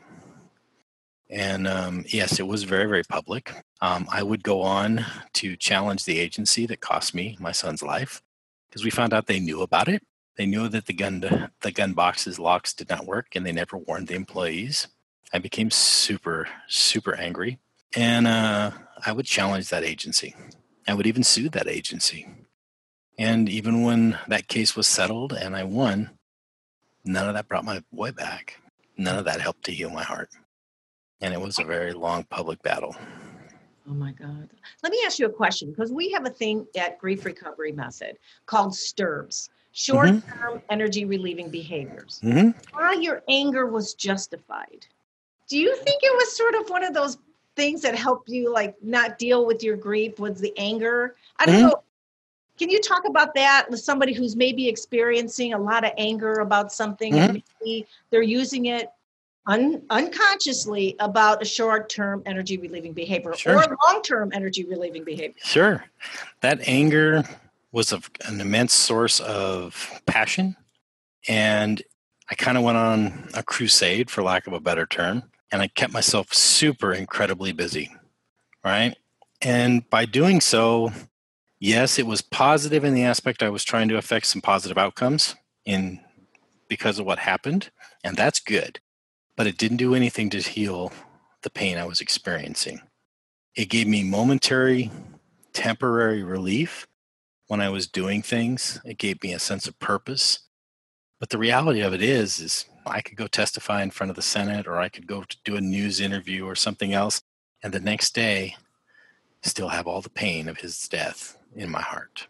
[1.30, 3.52] And um, yes, it was very, very public.
[3.80, 8.22] Um, I would go on to challenge the agency that cost me my son's life
[8.68, 10.02] because we found out they knew about it.
[10.36, 13.76] They knew that the gun the gun boxes locks did not work, and they never
[13.76, 14.88] warned the employees.
[15.32, 17.58] I became super, super angry,
[17.94, 18.70] and uh,
[19.04, 20.34] I would challenge that agency.
[20.86, 22.26] I would even sue that agency.
[23.22, 26.10] And even when that case was settled and I won,
[27.04, 28.60] none of that brought my boy back.
[28.96, 30.30] None of that helped to heal my heart.
[31.20, 32.96] And it was a very long public battle.
[33.88, 34.50] Oh my God.
[34.82, 38.18] Let me ask you a question because we have a thing at Grief Recovery Method
[38.46, 42.18] called STERBs, short term energy relieving behaviors.
[42.24, 44.84] hmm Why your anger was justified.
[45.48, 47.18] Do you think it was sort of one of those
[47.54, 51.14] things that helped you like not deal with your grief was the anger?
[51.38, 51.70] I don't Mhm.
[51.70, 51.82] know.
[52.62, 56.72] Can you talk about that with somebody who's maybe experiencing a lot of anger about
[56.72, 57.54] something and mm-hmm.
[57.60, 58.88] maybe they're using it
[59.46, 63.56] un- unconsciously about a short-term energy relieving behavior Sure.
[63.56, 65.34] or long-term energy relieving behavior?
[65.42, 65.84] Sure.
[66.40, 67.24] That anger
[67.72, 70.54] was of an immense source of passion.
[71.26, 71.82] And
[72.30, 75.66] I kind of went on a crusade, for lack of a better term, and I
[75.66, 77.90] kept myself super incredibly busy.
[78.64, 78.96] Right.
[79.40, 80.92] And by doing so,
[81.62, 85.36] yes, it was positive in the aspect I was trying to affect some positive outcomes
[85.64, 86.00] in
[86.68, 87.70] because of what happened.
[88.02, 88.80] And that's good.
[89.36, 90.92] But it didn't do anything to heal
[91.42, 92.80] the pain I was experiencing.
[93.54, 94.90] It gave me momentary
[95.52, 96.86] temporary relief
[97.46, 98.80] when I was doing things.
[98.84, 100.40] It gave me a sense of purpose.
[101.20, 104.22] But the reality of it is, is I could go testify in front of the
[104.22, 107.22] Senate, or I could go to do a news interview or something else,
[107.62, 108.56] and the next day
[109.42, 112.26] still have all the pain of his death in my heart.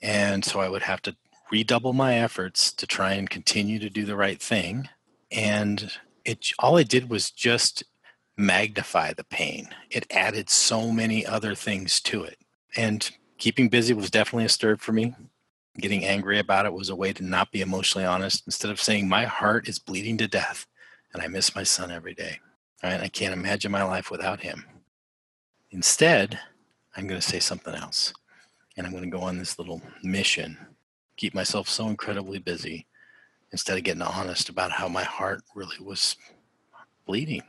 [0.00, 1.16] And so I would have to
[1.50, 4.88] redouble my efforts to try and continue to do the right thing.
[5.30, 5.92] And
[6.24, 7.84] it all it did was just
[8.36, 9.68] magnify the pain.
[9.90, 12.38] It added so many other things to it.
[12.76, 15.14] And keeping busy was definitely a stir for me.
[15.78, 18.42] Getting angry about it was a way to not be emotionally honest.
[18.46, 20.66] Instead of saying, My heart is bleeding to death
[21.12, 22.40] and I miss my son every day.
[22.82, 23.00] Right?
[23.00, 24.64] I can't imagine my life without him.
[25.70, 26.38] Instead,
[26.96, 28.12] I'm going to say something else.
[28.76, 30.56] And I'm going to go on this little mission,
[31.16, 32.86] keep myself so incredibly busy
[33.52, 36.16] instead of getting honest about how my heart really was
[37.06, 37.42] bleeding.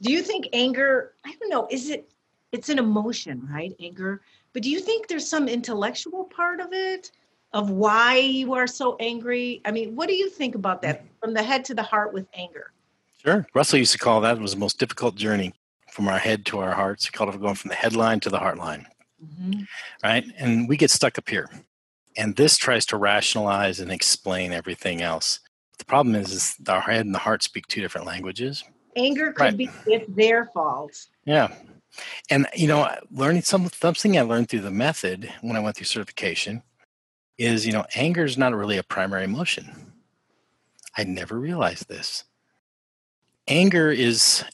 [0.00, 2.10] Do you think anger, I don't know, is it
[2.52, 3.74] it's an emotion, right?
[3.80, 4.20] Anger.
[4.52, 7.10] But do you think there's some intellectual part of it
[7.54, 9.62] of why you are so angry?
[9.64, 12.26] I mean, what do you think about that from the head to the heart with
[12.34, 12.72] anger?
[13.18, 13.46] Sure.
[13.54, 15.54] Russell used to call that was the most difficult journey
[15.90, 17.06] from our head to our hearts.
[17.06, 18.58] He called it going from the headline to the heart
[19.22, 19.66] Mhm.
[20.02, 20.24] right?
[20.36, 21.48] And we get stuck up here.
[22.16, 25.40] And this tries to rationalize and explain everything else.
[25.78, 28.64] The problem is, is our head and the heart speak two different languages.
[28.96, 29.56] Anger could Right.
[29.56, 31.06] be it's their fault.
[31.24, 31.54] Yeah.
[32.30, 35.86] And, you know, learning some, something I learned through the method when I went through
[35.86, 36.62] certification
[37.38, 39.92] is, you know, anger is not really a primary emotion.
[40.96, 42.24] I never realized this.
[43.48, 44.44] Anger is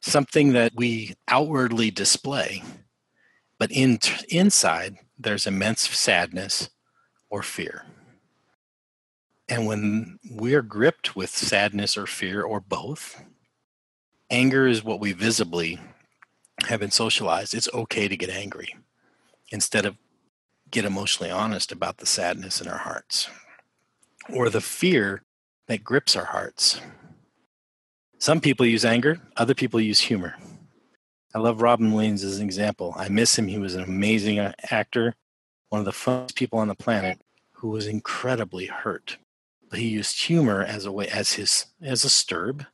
[0.00, 2.62] something that we outwardly display,
[3.58, 6.70] but in, inside, there's immense sadness
[7.30, 7.86] or fear.
[9.48, 13.22] And when we're gripped with sadness or fear or both,
[14.30, 15.80] anger is what we visibly
[16.66, 17.54] have been socialized.
[17.54, 18.74] It's okay to get angry
[19.50, 19.96] instead of
[20.70, 23.28] get emotionally honest about the sadness in our hearts
[24.32, 25.22] or the fear
[25.68, 26.80] that grips our hearts.
[28.18, 30.34] Some people use anger, other people use humor.
[31.36, 32.94] I love Robin Williams as an example.
[32.96, 33.46] I miss him.
[33.46, 35.16] He was an amazing uh, actor,
[35.68, 37.20] one of the funniest people on the planet
[37.52, 39.18] who was incredibly hurt.
[39.68, 42.66] But he used humor as a way as his as a STERB.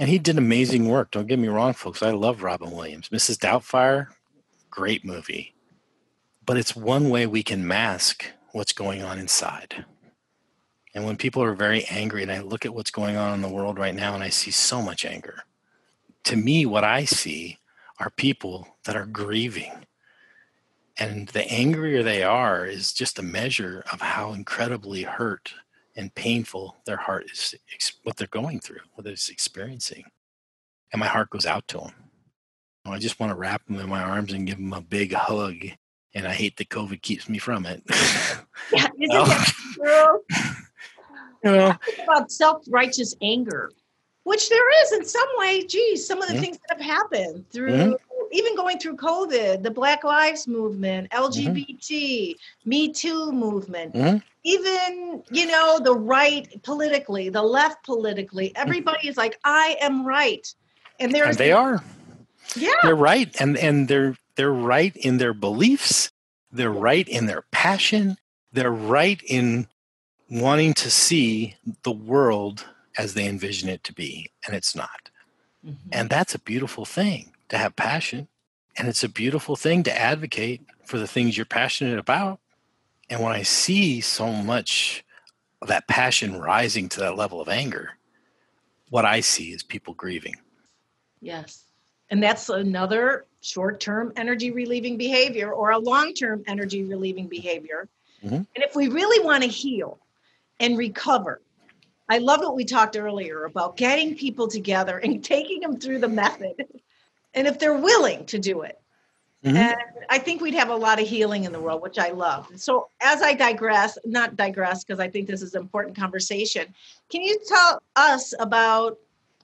[0.00, 1.12] And he did amazing work.
[1.12, 2.02] Don't get me wrong, folks.
[2.02, 3.08] I love Robin Williams.
[3.10, 3.38] Mrs.
[3.38, 4.08] Doubtfire,
[4.68, 5.54] great movie.
[6.44, 9.84] But it's one way we can mask what's going on inside.
[10.92, 13.48] And when people are very angry, and I look at what's going on in the
[13.48, 15.44] world right now, and I see so much anger,
[16.24, 17.58] to me, what I see
[18.02, 19.72] are people that are grieving.
[20.98, 25.54] And the angrier they are is just a measure of how incredibly hurt
[25.94, 27.54] and painful their heart is,
[28.02, 30.04] what they're going through, what it's experiencing.
[30.92, 31.92] And my heart goes out to them.
[32.84, 35.64] I just want to wrap them in my arms and give them a big hug.
[36.14, 37.82] And I hate that COVID keeps me from it.
[38.72, 40.20] yeah, isn't that true?
[41.44, 43.70] You know, about self-righteous anger,
[44.24, 45.64] which there is in some way.
[45.64, 46.42] Geez, some of the mm-hmm.
[46.42, 48.24] things that have happened through mm-hmm.
[48.30, 52.68] even going through COVID, the Black Lives Movement, LGBT, mm-hmm.
[52.68, 54.18] Me Too movement, mm-hmm.
[54.44, 58.48] even you know the right politically, the left politically.
[58.48, 58.62] Mm-hmm.
[58.62, 60.52] Everybody is like, I am right,
[61.00, 61.82] and there's they are.
[62.56, 66.10] Yeah, they're right, and and they're they're right in their beliefs.
[66.50, 68.16] They're right in their passion.
[68.52, 69.66] They're right in
[70.30, 72.66] wanting to see the world
[72.98, 75.10] as they envision it to be, and it's not.
[75.64, 75.88] Mm-hmm.
[75.92, 78.28] And that's a beautiful thing to have passion.
[78.76, 82.40] And it's a beautiful thing to advocate for the things you're passionate about.
[83.10, 85.04] And when I see so much
[85.60, 87.90] of that passion rising to that level of anger,
[88.90, 90.36] what I see is people grieving.
[91.20, 91.64] Yes.
[92.10, 97.88] And that's another short term energy relieving behavior or a long term energy relieving behavior.
[98.24, 98.34] Mm-hmm.
[98.34, 99.98] And if we really want to heal,
[100.62, 101.42] and recover.
[102.12, 106.08] I love what we talked earlier about getting people together and taking them through the
[106.08, 106.66] method.
[107.32, 108.78] And if they're willing to do it.
[109.42, 109.56] Mm-hmm.
[109.56, 109.76] And
[110.10, 112.48] I think we'd have a lot of healing in the world, which I love.
[112.56, 116.66] So, as I digress, not digress, because I think this is an important conversation,
[117.08, 118.98] can you tell us about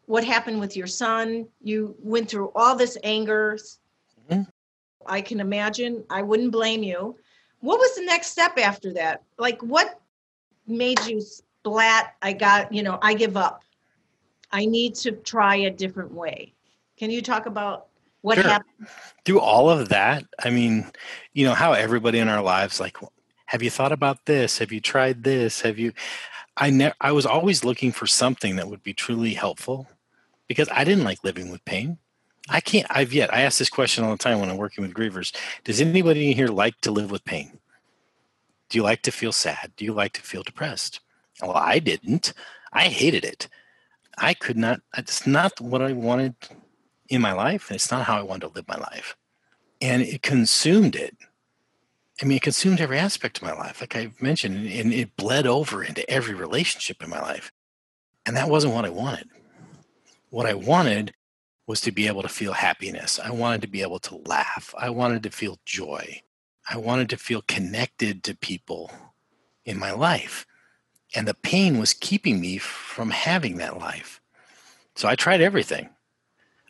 [0.05, 1.49] what happened with your son?
[1.63, 3.59] You went through all this anger.
[4.31, 4.43] Mm-hmm.
[5.07, 6.05] I can imagine.
[6.11, 7.17] I wouldn't blame you.
[7.61, 9.23] What was the next step after that?
[9.39, 10.01] Like, what
[10.69, 11.23] made you
[11.61, 12.15] splat?
[12.23, 13.63] I got, you know, I give up.
[14.51, 16.55] I need to try a different way.
[16.97, 17.87] Can you talk about
[18.23, 18.45] what sure.
[18.45, 18.89] happened?
[19.25, 20.91] Through all of that, I mean,
[21.33, 22.97] you know, how everybody in our lives, like,
[23.47, 24.59] have you thought about this?
[24.59, 25.61] Have you tried this?
[25.61, 25.93] Have you?
[26.57, 29.87] I ne- I was always looking for something that would be truly helpful
[30.49, 31.99] because I didn't like living with pain.
[32.49, 34.95] I can't, I've yet, I ask this question all the time when I'm working with
[34.95, 35.37] grievers.
[35.65, 37.59] Does anybody in here like to live with pain?
[38.71, 39.73] Do you like to feel sad?
[39.77, 41.01] Do you like to feel depressed?
[41.43, 42.33] Well, I didn't.
[42.73, 43.49] I hated it.
[44.17, 46.35] I could not, it's not what I wanted
[47.09, 47.69] in my life.
[47.69, 49.17] And it's not how I wanted to live my life.
[49.81, 51.17] And it consumed it.
[52.21, 55.47] I mean, it consumed every aspect of my life, like I mentioned, and it bled
[55.47, 57.53] over into every relationship in my life.
[58.27, 59.29] And that wasn't what I wanted.
[60.31, 61.15] What I wanted
[61.69, 63.21] was to be able to feel happiness.
[63.23, 64.75] I wanted to be able to laugh.
[64.77, 66.23] I wanted to feel joy.
[66.69, 68.91] I wanted to feel connected to people
[69.65, 70.45] in my life.
[71.15, 74.21] And the pain was keeping me from having that life.
[74.95, 75.89] So I tried everything.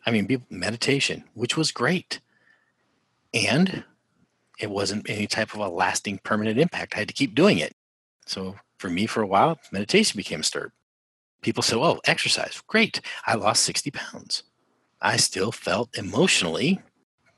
[0.05, 2.19] I mean, meditation, which was great.
[3.33, 3.83] And
[4.59, 6.95] it wasn't any type of a lasting permanent impact.
[6.95, 7.73] I had to keep doing it.
[8.25, 10.71] So for me, for a while, meditation became a STERB.
[11.41, 13.01] People say, oh, exercise, great.
[13.25, 14.43] I lost 60 pounds.
[15.01, 16.81] I still felt emotionally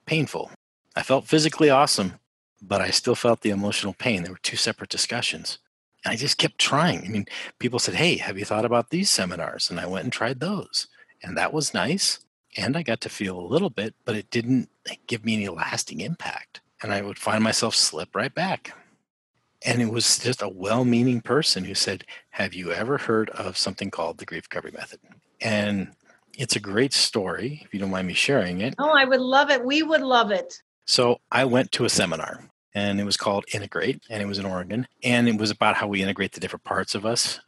[0.05, 0.51] painful.
[0.95, 2.13] I felt physically awesome,
[2.61, 4.23] but I still felt the emotional pain.
[4.23, 5.59] There were two separate discussions.
[6.05, 7.05] I just kept trying.
[7.05, 7.25] I mean,
[7.59, 9.69] people said, Hey, have you thought about these seminars?
[9.69, 10.87] And I went and tried those.
[11.23, 12.19] And that was nice.
[12.57, 14.69] And I got to feel a little bit, but it didn't
[15.07, 16.61] give me any lasting impact.
[16.81, 18.73] And I would find myself slip right back.
[19.63, 23.57] And it was just a well meaning person who said, Have you ever heard of
[23.57, 24.99] something called the grief recovery method?
[25.39, 25.93] And
[26.37, 28.73] it's a great story, if you don't mind me sharing it.
[28.79, 29.63] Oh, I would love it.
[29.63, 30.61] We would love it.
[30.85, 34.45] So I went to a seminar and it was called Integrate, and it was in
[34.45, 34.88] Oregon.
[35.03, 37.39] And it was about how we integrate the different parts of us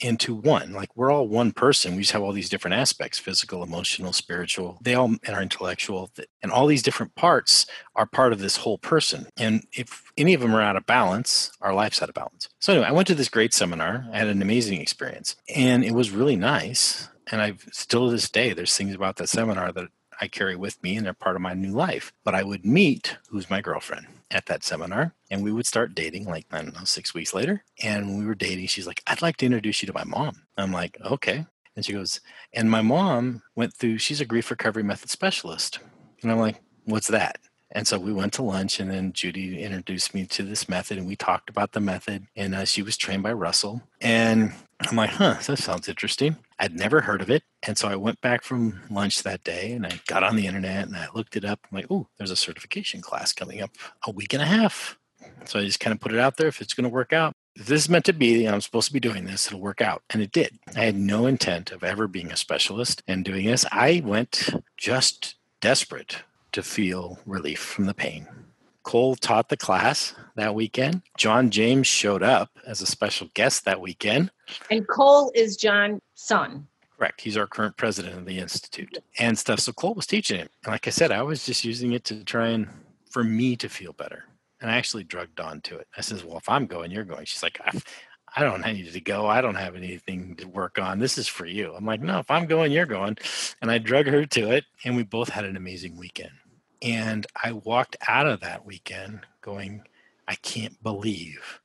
[0.00, 0.72] into one.
[0.72, 1.94] Like we're all one person.
[1.94, 6.10] We just have all these different aspects physical, emotional, spiritual, they all and our intellectual.
[6.42, 9.26] And all these different parts are part of this whole person.
[9.36, 12.48] And if any of them are out of balance, our life's out of balance.
[12.58, 14.06] So, anyway, I went to this great seminar.
[14.12, 17.08] I had an amazing experience, and it was really nice.
[17.30, 19.88] And I've still to this day, there's things about that seminar that
[20.20, 22.12] I carry with me and they're part of my new life.
[22.24, 26.24] But I would meet who's my girlfriend at that seminar and we would start dating
[26.24, 27.64] like, I don't know, six weeks later.
[27.82, 30.42] And when we were dating, she's like, I'd like to introduce you to my mom.
[30.56, 31.46] I'm like, okay.
[31.76, 32.20] And she goes,
[32.52, 35.78] and my mom went through, she's a grief recovery method specialist.
[36.22, 37.38] And I'm like, what's that?
[37.72, 41.06] And so we went to lunch, and then Judy introduced me to this method, and
[41.06, 42.26] we talked about the method.
[42.34, 43.82] And uh, she was trained by Russell.
[44.00, 44.52] And
[44.88, 46.36] I'm like, huh, that sounds interesting.
[46.58, 47.42] I'd never heard of it.
[47.62, 50.86] And so I went back from lunch that day and I got on the internet
[50.86, 51.60] and I looked it up.
[51.64, 53.70] I'm like, oh, there's a certification class coming up
[54.06, 54.98] a week and a half.
[55.44, 56.48] So I just kind of put it out there.
[56.48, 58.92] If it's going to work out, if this is meant to be, I'm supposed to
[58.92, 60.02] be doing this, it'll work out.
[60.10, 60.58] And it did.
[60.76, 63.66] I had no intent of ever being a specialist and doing this.
[63.70, 66.22] I went just desperate
[66.52, 68.26] to feel relief from the pain
[68.82, 71.02] Cole taught the class that weekend.
[71.18, 74.30] John James showed up as a special guest that weekend.
[74.70, 76.66] And Cole is John's son.
[76.96, 77.20] Correct.
[77.20, 79.60] He's our current president of the institute and stuff.
[79.60, 80.48] So Cole was teaching him.
[80.64, 82.68] And like I said, I was just using it to try and
[83.10, 84.24] for me to feel better.
[84.60, 85.86] And I actually drugged on to it.
[85.96, 87.24] I says, Well, if I'm going, you're going.
[87.24, 87.60] She's like,
[88.36, 89.26] I, don't need to go.
[89.26, 90.98] I don't have anything to work on.
[90.98, 91.74] This is for you.
[91.74, 93.16] I'm like, No, if I'm going, you're going.
[93.60, 94.64] And I drug her to it.
[94.84, 96.32] And we both had an amazing weekend.
[96.82, 99.82] And I walked out of that weekend going,
[100.26, 101.60] I can't believe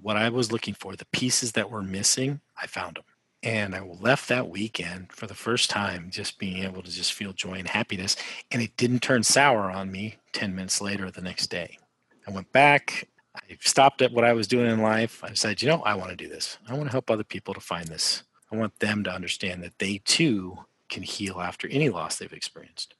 [0.00, 3.04] what I was looking for, the pieces that were missing, I found them.
[3.42, 7.32] And I left that weekend for the first time just being able to just feel
[7.34, 8.16] joy and happiness.
[8.50, 11.78] And it didn't turn sour on me 10 minutes later the next day.
[12.26, 13.06] I went back.
[13.36, 15.22] I stopped at what I was doing in life.
[15.24, 16.58] I said, you know, I want to do this.
[16.68, 18.22] I want to help other people to find this.
[18.52, 20.58] I want them to understand that they too
[20.88, 22.94] can heal after any loss they've experienced.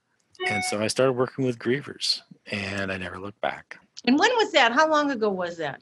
[0.48, 2.20] And so I started working with grievers
[2.50, 3.78] and I never looked back.
[4.04, 4.72] And when was that?
[4.72, 5.80] How long ago was that?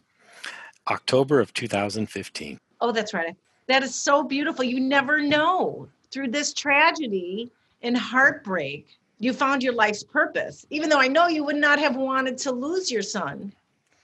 [0.88, 2.58] October of 2015.
[2.80, 3.34] Oh, that's right.
[3.68, 4.64] That is so beautiful.
[4.64, 5.88] You never know.
[6.10, 7.50] Through this tragedy
[7.82, 8.86] and heartbreak,
[9.18, 12.52] you found your life's purpose, even though I know you would not have wanted to
[12.52, 13.52] lose your son.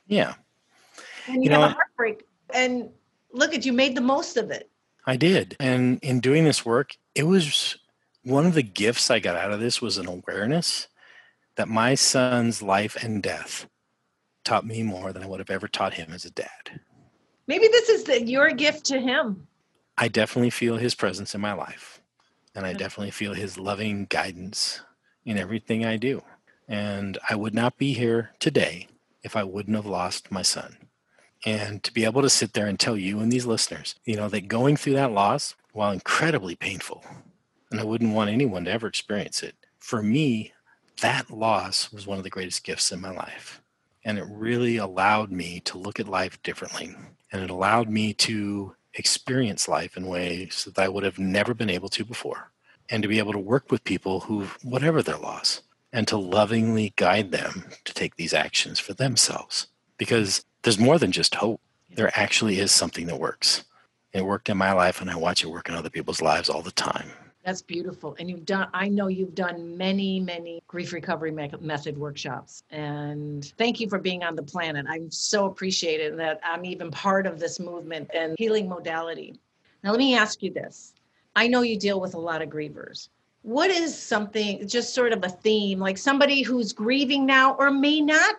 [0.09, 0.35] Yeah.
[1.27, 2.25] And you, you have know, a heartbreak.
[2.53, 2.91] And
[3.33, 4.69] look at you made the most of it.
[5.07, 5.57] I did.
[5.61, 7.79] And in doing this work, it was
[8.25, 10.89] one of the gifts I got out of this was an awareness
[11.57, 13.67] that my son's life and death
[14.45, 16.81] taught me more than I would have ever taught him as a dad.
[17.47, 19.47] Maybe this is the, your gift to him.
[19.97, 22.01] I definitely feel his presence in my life.
[22.55, 24.81] And I definitely feel his loving guidance
[25.25, 26.23] in everything I do.
[26.69, 28.89] And I would not be here today
[29.23, 30.77] if I wouldn't have lost my son.
[31.47, 34.29] And to be able to sit there and tell you and these listeners, you know,
[34.29, 37.05] that going through that loss, while incredibly painful,
[37.71, 40.53] and I wouldn't want anyone to ever experience it, for me,
[41.01, 43.62] that loss was one of the greatest gifts in my life.
[44.05, 46.95] And it really allowed me to look at life differently.
[47.31, 51.71] And it allowed me to experience life in ways that I would have never been
[51.71, 52.51] able to before.
[52.91, 55.62] And to be able to work with people who, whatever their loss,
[55.93, 59.68] and to lovingly guide them to take these actions for themselves.
[59.97, 61.61] Because there's more than just hope,
[61.91, 63.64] there actually is something that works.
[64.12, 66.62] It worked in my life, and I watch it work in other people's lives all
[66.62, 67.11] the time.
[67.45, 68.14] That's beautiful.
[68.18, 72.62] And you've done, I know you've done many, many grief recovery method workshops.
[72.70, 74.84] And thank you for being on the planet.
[74.89, 79.41] I'm so appreciated that I'm even part of this movement and healing modality.
[79.82, 80.93] Now, let me ask you this
[81.36, 83.09] I know you deal with a lot of grievers.
[83.49, 88.03] What is something, just sort of a theme, like somebody who's grieving now or may
[88.03, 88.36] not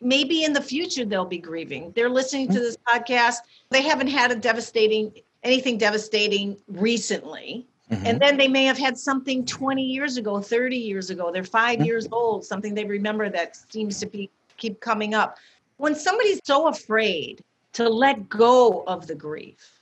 [0.00, 1.92] maybe in the future they'll be grieving.
[1.96, 3.38] They're listening to this podcast.
[3.70, 7.66] They haven't had a devastating anything devastating recently.
[7.90, 8.06] Mm-hmm.
[8.06, 11.32] And then they may have had something 20 years ago, 30 years ago.
[11.32, 11.84] They're 5 mm-hmm.
[11.84, 15.38] years old, something they remember that seems to be keep coming up.
[15.78, 17.42] When somebody's so afraid
[17.72, 19.81] to let go of the grief,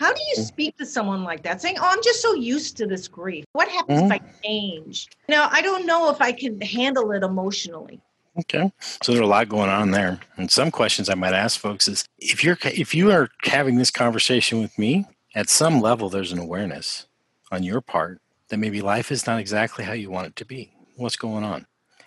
[0.00, 0.44] how do you mm-hmm.
[0.44, 3.44] speak to someone like that saying, Oh, I'm just so used to this grief?
[3.52, 4.12] What happens mm-hmm.
[4.12, 5.08] if I change?
[5.28, 8.00] Now, I don't know if I can handle it emotionally.
[8.38, 8.72] Okay.
[9.02, 10.18] So there's a lot going on there.
[10.38, 13.90] And some questions I might ask folks is if you're if you are having this
[13.90, 17.06] conversation with me, at some level there's an awareness
[17.52, 20.72] on your part that maybe life is not exactly how you want it to be.
[20.96, 21.66] What's going on?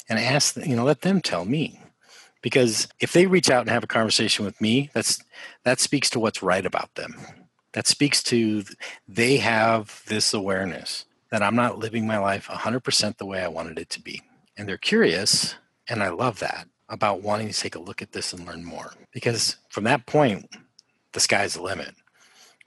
[0.10, 1.80] And ask, you know, let them tell me.
[2.42, 5.24] Because if they reach out and have a conversation with me, that's
[5.64, 7.16] that speaks to what's right about them.
[7.74, 8.64] That speaks to
[9.08, 13.80] they have this awareness that I'm not living my life 100% the way I wanted
[13.80, 14.22] it to be.
[14.56, 15.56] And they're curious,
[15.90, 18.94] and I love that about wanting to take a look at this and learn more.
[19.12, 20.48] Because from that point,
[21.14, 21.96] the sky's the limit.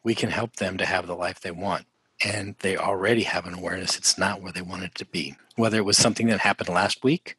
[0.02, 1.86] We can help them to have the life they want
[2.24, 5.78] and they already have an awareness it's not where they want it to be, whether
[5.78, 7.36] it was something that happened last week,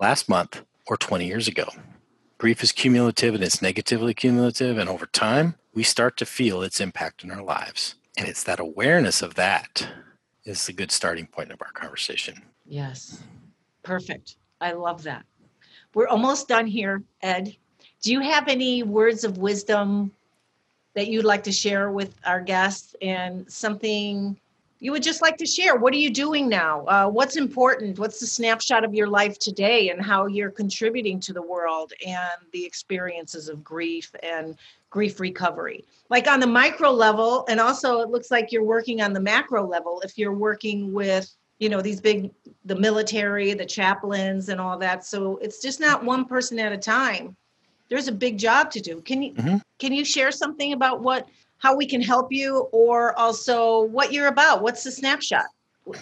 [0.00, 1.66] last month, or 20 years ago.
[2.44, 6.78] Grief is cumulative and it's negatively cumulative, and over time, we start to feel its
[6.78, 7.94] impact in our lives.
[8.18, 9.88] And it's that awareness of that
[10.44, 12.42] is the good starting point of our conversation.
[12.66, 13.22] Yes,
[13.82, 14.36] perfect.
[14.60, 15.24] I love that.
[15.94, 17.56] We're almost done here, Ed.
[18.02, 20.12] Do you have any words of wisdom
[20.92, 24.38] that you'd like to share with our guests and something
[24.84, 25.76] you would just like to share.
[25.76, 26.84] What are you doing now?
[26.84, 27.98] Uh, what's important?
[27.98, 32.38] What's the snapshot of your life today and how you're contributing to the world and
[32.52, 34.58] the experiences of grief and
[34.90, 35.86] grief recovery?
[36.10, 39.66] Like on the micro level, and also it looks like you're working on the macro
[39.66, 42.30] level if you're working with you know these big
[42.66, 46.76] the military the chaplains and all that so it's just not one person at a
[46.76, 47.34] time
[47.88, 49.00] there's a big job to do.
[49.02, 49.56] Can you mm-hmm.
[49.78, 51.28] can you share something about what
[51.64, 54.60] how we can help you or also what you're about?
[54.60, 55.46] What's the snapshot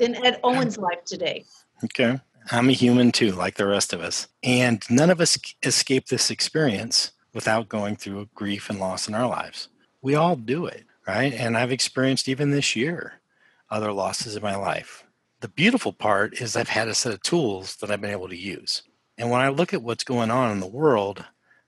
[0.00, 1.44] in Ed Owen's life today?
[1.84, 2.18] Okay.
[2.50, 4.26] I'm a human too, like the rest of us.
[4.42, 9.28] And none of us escape this experience without going through grief and loss in our
[9.28, 9.68] lives.
[10.02, 11.32] We all do it, right?
[11.32, 13.20] And I've experienced even this year
[13.70, 15.04] other losses in my life.
[15.42, 18.36] The beautiful part is I've had a set of tools that I've been able to
[18.36, 18.82] use.
[19.16, 21.24] And when I look at what's going on in the world,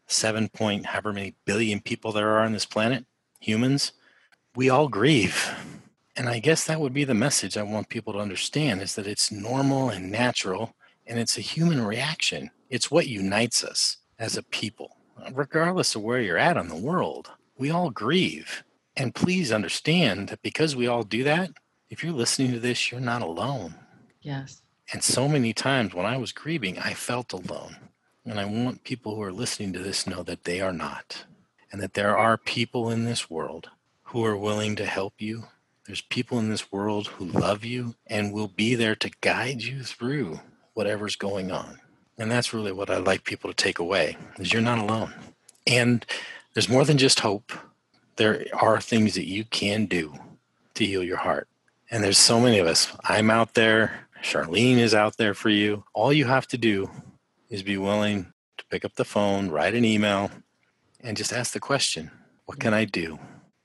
[0.09, 3.07] seven point however many billion people there are on this planet,
[3.45, 3.92] humans,
[4.57, 5.55] we all grieve.
[6.16, 9.07] And I guess that would be the message I want people to understand is that
[9.07, 10.74] it's normal and natural
[11.07, 12.51] and it's a human reaction.
[12.70, 14.97] It's what unites us as a people,
[15.32, 17.30] regardless of where you're at in the world.
[17.59, 18.64] We all grieve.
[18.97, 21.51] And please understand that because we all do that,
[21.90, 23.74] if you're listening to this, you're not alone.
[24.22, 24.62] Yes.
[24.92, 27.76] And so many times when I was grieving, I felt alone.
[28.24, 31.24] And I want people who are listening to this know that they are not.
[31.75, 33.68] And that there are people in this world
[34.05, 35.49] who are willing to help you,
[35.89, 39.83] there's people in this world who love you and will be there to guide you
[39.83, 40.39] through
[40.75, 41.81] whatever's going on.
[42.16, 45.14] And that's really what I'd like people to take away is you're not alone.
[45.66, 46.07] And
[46.53, 47.53] there's more than just hope.
[48.14, 50.14] There are things that you can do
[50.75, 51.49] to heal your heart.
[51.91, 52.97] And there's so many of us.
[53.03, 54.07] I'm out there.
[54.22, 55.83] Charlene is out there for you.
[55.93, 56.89] All you have to do
[57.51, 60.31] is be willing to pick up the phone, write an email,
[61.05, 62.11] and just ask the question,
[62.47, 63.19] what can I do?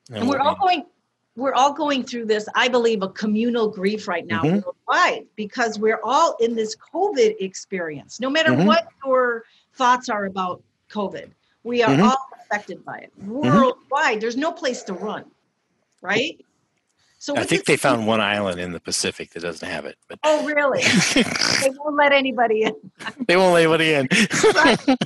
[0.08, 0.84] And, and we're all going
[1.36, 4.60] we're all going through this, I believe, a communal grief right now mm-hmm.
[4.60, 8.20] worldwide because we're all in this COVID experience.
[8.20, 8.66] No matter mm-hmm.
[8.66, 11.30] what your thoughts are about COVID,
[11.62, 12.02] we are mm-hmm.
[12.02, 13.30] all affected by it mm-hmm.
[13.30, 14.20] worldwide.
[14.20, 15.24] There's no place to run,
[16.02, 16.44] right?
[17.18, 19.96] So I think they found one island in the Pacific that doesn't have it.
[20.08, 20.82] But oh, really?
[21.14, 22.74] they won't let anybody in.
[23.28, 24.96] they won't let anybody in.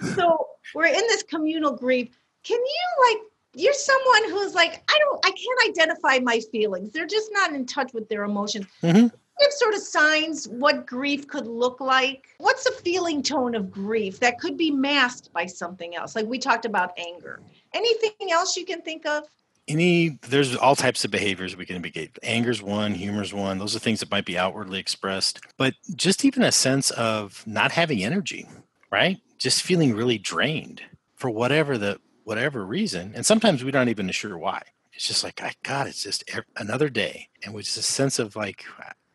[0.14, 2.08] so we're in this communal grief.
[2.42, 6.92] Can you like you're someone who's like i don't i can't identify my feelings.
[6.92, 8.66] They're just not in touch with their emotions.
[8.82, 9.08] Mm-hmm.
[9.40, 12.28] give sort of signs what grief could look like.
[12.38, 16.14] What's a feeling tone of grief that could be masked by something else?
[16.14, 17.40] Like we talked about anger.
[17.74, 19.24] Anything else you can think of?
[19.68, 23.58] Any there's all types of behaviors we can engage anger's one humor's one.
[23.58, 25.40] Those are things that might be outwardly expressed.
[25.56, 28.46] But just even a sense of not having energy
[28.92, 30.82] right just feeling really drained
[31.16, 33.12] for whatever the whatever reason.
[33.14, 34.62] And sometimes we not even sure why.
[34.92, 36.22] It's just like, I God, it's just
[36.56, 37.28] another day.
[37.42, 38.64] And with a sense of like,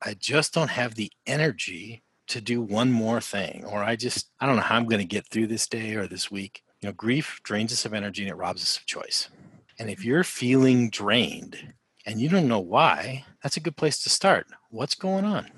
[0.02, 3.64] I just don't have the energy to do one more thing.
[3.66, 6.08] Or I just, I don't know how I'm going to get through this day or
[6.08, 6.64] this week.
[6.82, 9.30] You know, grief drains us of energy and it robs us of choice.
[9.78, 11.74] And if you're feeling drained
[12.06, 14.48] and you don't know why, that's a good place to start.
[14.70, 15.52] What's going on?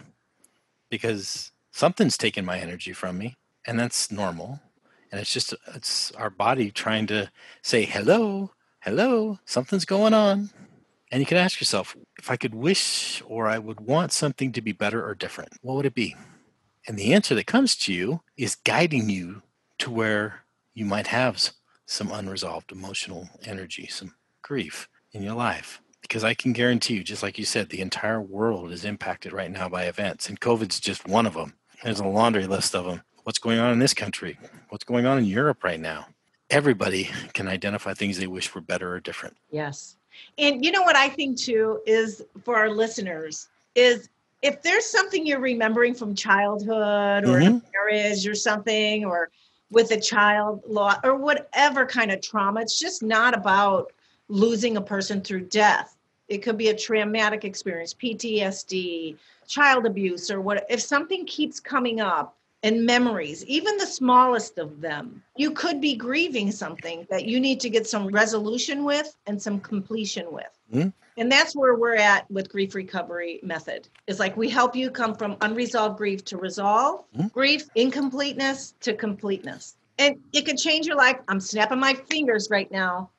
[0.90, 3.36] Because something's taken my energy from me,
[3.68, 4.62] and that's normal.
[5.12, 7.30] And it's just it's our body trying to
[7.62, 10.50] say hello hello something's going on.
[11.12, 14.62] And you can ask yourself if i could wish or i would want something to
[14.62, 16.16] be better or different what would it be?
[16.88, 19.44] And the answer that comes to you is guiding you
[19.80, 21.52] to where you might have
[21.86, 25.82] some unresolved emotional energy some grief in your life.
[26.02, 29.52] Because i can guarantee you just like you said the entire world is impacted right
[29.52, 31.54] now by events and covid's just one of them
[31.84, 35.18] there's a laundry list of them what's going on in this country, what's going on
[35.18, 36.08] in Europe right now.
[36.50, 39.36] Everybody can identify things they wish were better or different.
[39.52, 39.98] Yes.
[40.38, 44.08] And you know what I think too is for our listeners is
[44.42, 47.58] if there's something you're remembering from childhood or mm-hmm.
[47.74, 49.30] marriage or something or
[49.72, 53.92] with a child law or whatever kind of trauma, it's just not about
[54.30, 55.98] losing a person through death.
[56.30, 59.18] It could be a traumatic experience, PTSD,
[59.48, 60.66] child abuse, or what.
[60.70, 65.24] If something keeps coming up, and memories, even the smallest of them.
[65.36, 69.60] You could be grieving something that you need to get some resolution with and some
[69.60, 70.50] completion with.
[70.74, 70.90] Mm-hmm.
[71.18, 73.90] And that's where we're at with grief recovery method.
[74.08, 77.28] It's like we help you come from unresolved grief to resolve, mm-hmm.
[77.28, 79.76] grief, incompleteness to completeness.
[80.00, 81.18] And it can change your life.
[81.28, 83.10] I'm snapping my fingers right now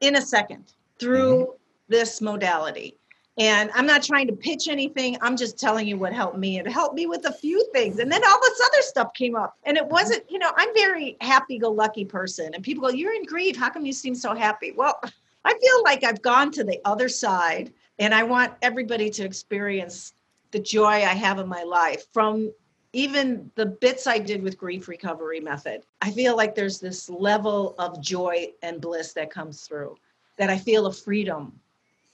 [0.00, 1.52] in a second through mm-hmm.
[1.88, 2.96] this modality.
[3.42, 5.18] And I'm not trying to pitch anything.
[5.20, 6.60] I'm just telling you what helped me.
[6.60, 7.98] It helped me with a few things.
[7.98, 9.58] And then all this other stuff came up.
[9.64, 12.54] And it wasn't, you know, I'm very happy go lucky person.
[12.54, 13.56] And people go, You're in grief.
[13.56, 14.70] How come you seem so happy?
[14.70, 15.00] Well,
[15.44, 20.14] I feel like I've gone to the other side and I want everybody to experience
[20.52, 22.52] the joy I have in my life from
[22.92, 25.82] even the bits I did with grief recovery method.
[26.00, 29.96] I feel like there's this level of joy and bliss that comes through
[30.36, 31.58] that I feel a freedom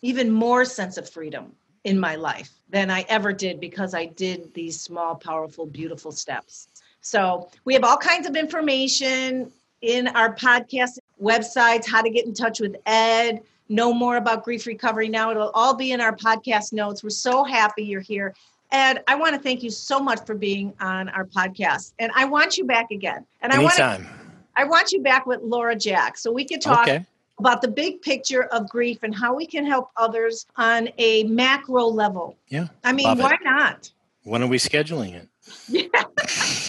[0.03, 1.53] even more sense of freedom
[1.85, 6.69] in my life than I ever did because I did these small, powerful, beautiful steps.
[7.01, 12.35] So we have all kinds of information in our podcast websites, how to get in
[12.35, 15.31] touch with Ed, know more about grief recovery now.
[15.31, 17.03] It'll all be in our podcast notes.
[17.03, 18.35] We're so happy you're here.
[18.71, 21.93] Ed, I want to thank you so much for being on our podcast.
[21.99, 23.25] And I want you back again.
[23.41, 23.81] And Anytime.
[23.81, 24.07] I want
[24.57, 27.07] I want you back with Laura Jack so we could talk okay.
[27.39, 31.85] About the big picture of grief and how we can help others on a macro
[31.87, 32.37] level.
[32.49, 32.69] Yeah.
[32.85, 33.41] I mean, why it.
[33.45, 33.91] not?
[34.25, 35.29] When are we scheduling it?
[35.69, 36.03] Yeah.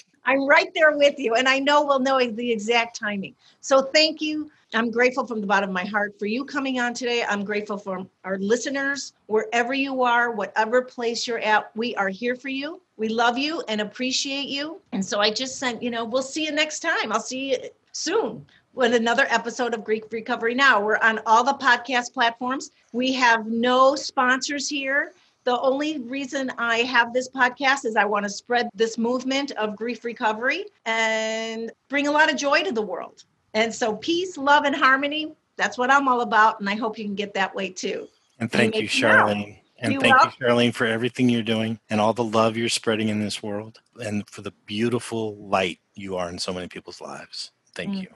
[0.24, 1.34] I'm right there with you.
[1.34, 3.34] And I know we'll know the exact timing.
[3.60, 4.50] So thank you.
[4.72, 7.24] I'm grateful from the bottom of my heart for you coming on today.
[7.28, 11.74] I'm grateful for our listeners, wherever you are, whatever place you're at.
[11.74, 12.80] We are here for you.
[12.96, 14.80] We love you and appreciate you.
[14.92, 17.12] And so I just sent, you know, we'll see you next time.
[17.12, 17.58] I'll see you
[17.90, 20.80] soon with another episode of Grief Recovery Now.
[20.80, 22.70] We're on all the podcast platforms.
[22.92, 25.12] We have no sponsors here.
[25.44, 29.76] The only reason I have this podcast is I want to spread this movement of
[29.76, 33.24] grief recovery and bring a lot of joy to the world.
[33.54, 36.58] And so, peace, love, and harmony that's what I'm all about.
[36.60, 38.08] And I hope you can get that way too.
[38.38, 39.58] And thank you, Charlene.
[39.78, 43.08] And you thank you, Charlene, for everything you're doing and all the love you're spreading
[43.08, 47.50] in this world and for the beautiful light you are in so many people's lives.
[47.74, 48.02] Thank mm.
[48.02, 48.08] you.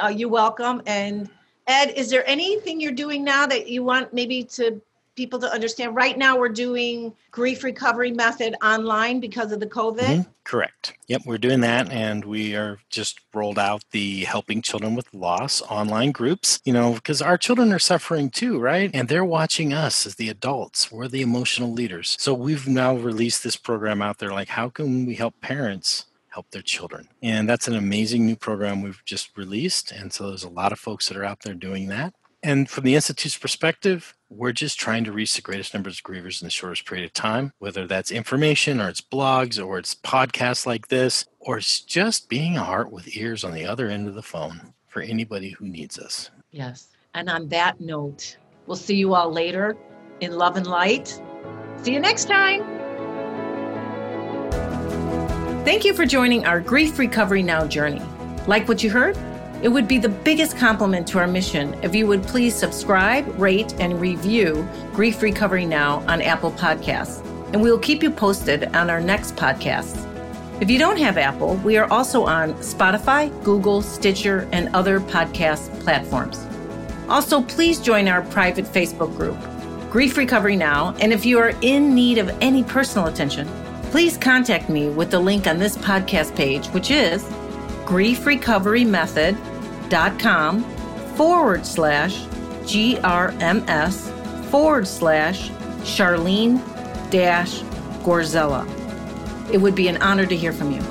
[0.00, 0.82] Oh, you're welcome.
[0.86, 1.28] And
[1.66, 4.80] Ed, is there anything you're doing now that you want maybe to
[5.16, 5.94] people to understand?
[5.94, 9.98] Right now we're doing grief recovery method online because of the covid?
[9.98, 10.30] Mm-hmm.
[10.44, 10.94] correct.
[11.08, 15.60] Yep we're doing that and we are just rolled out the helping children with loss
[15.62, 18.90] online groups you know because our children are suffering too right?
[18.94, 20.90] And they're watching us as the adults.
[20.90, 22.16] We're the emotional leaders.
[22.18, 26.06] So we've now released this program out there like how can we help parents
[26.38, 27.08] help their children.
[27.20, 29.90] And that's an amazing new program we've just released.
[29.90, 32.14] And so there's a lot of folks that are out there doing that.
[32.44, 36.40] And from the Institute's perspective, we're just trying to reach the greatest numbers of grievers
[36.40, 40.64] in the shortest period of time, whether that's information or it's blogs or it's podcasts
[40.64, 44.14] like this, or it's just being a heart with ears on the other end of
[44.14, 46.30] the phone for anybody who needs us.
[46.52, 46.86] Yes.
[47.14, 48.36] And on that note,
[48.66, 49.76] we'll see you all later
[50.20, 51.20] in love and light.
[51.82, 52.77] See you next time.
[55.68, 58.00] Thank you for joining our Grief Recovery Now journey.
[58.46, 59.18] Like what you heard?
[59.62, 63.74] It would be the biggest compliment to our mission if you would please subscribe, rate,
[63.78, 68.88] and review Grief Recovery Now on Apple Podcasts, and we will keep you posted on
[68.88, 70.06] our next podcasts.
[70.62, 75.68] If you don't have Apple, we are also on Spotify, Google, Stitcher, and other podcast
[75.80, 76.46] platforms.
[77.10, 79.36] Also, please join our private Facebook group,
[79.90, 83.46] Grief Recovery Now, and if you are in need of any personal attention,
[83.90, 87.22] please contact me with the link on this podcast page, which is
[87.84, 90.62] griefrecoverymethod.com
[91.16, 92.20] forward slash
[92.64, 94.14] GRMS
[94.50, 96.60] forward slash Charlene
[97.10, 97.60] dash
[98.02, 98.66] Gorzella.
[99.52, 100.82] It would be an honor to hear from you.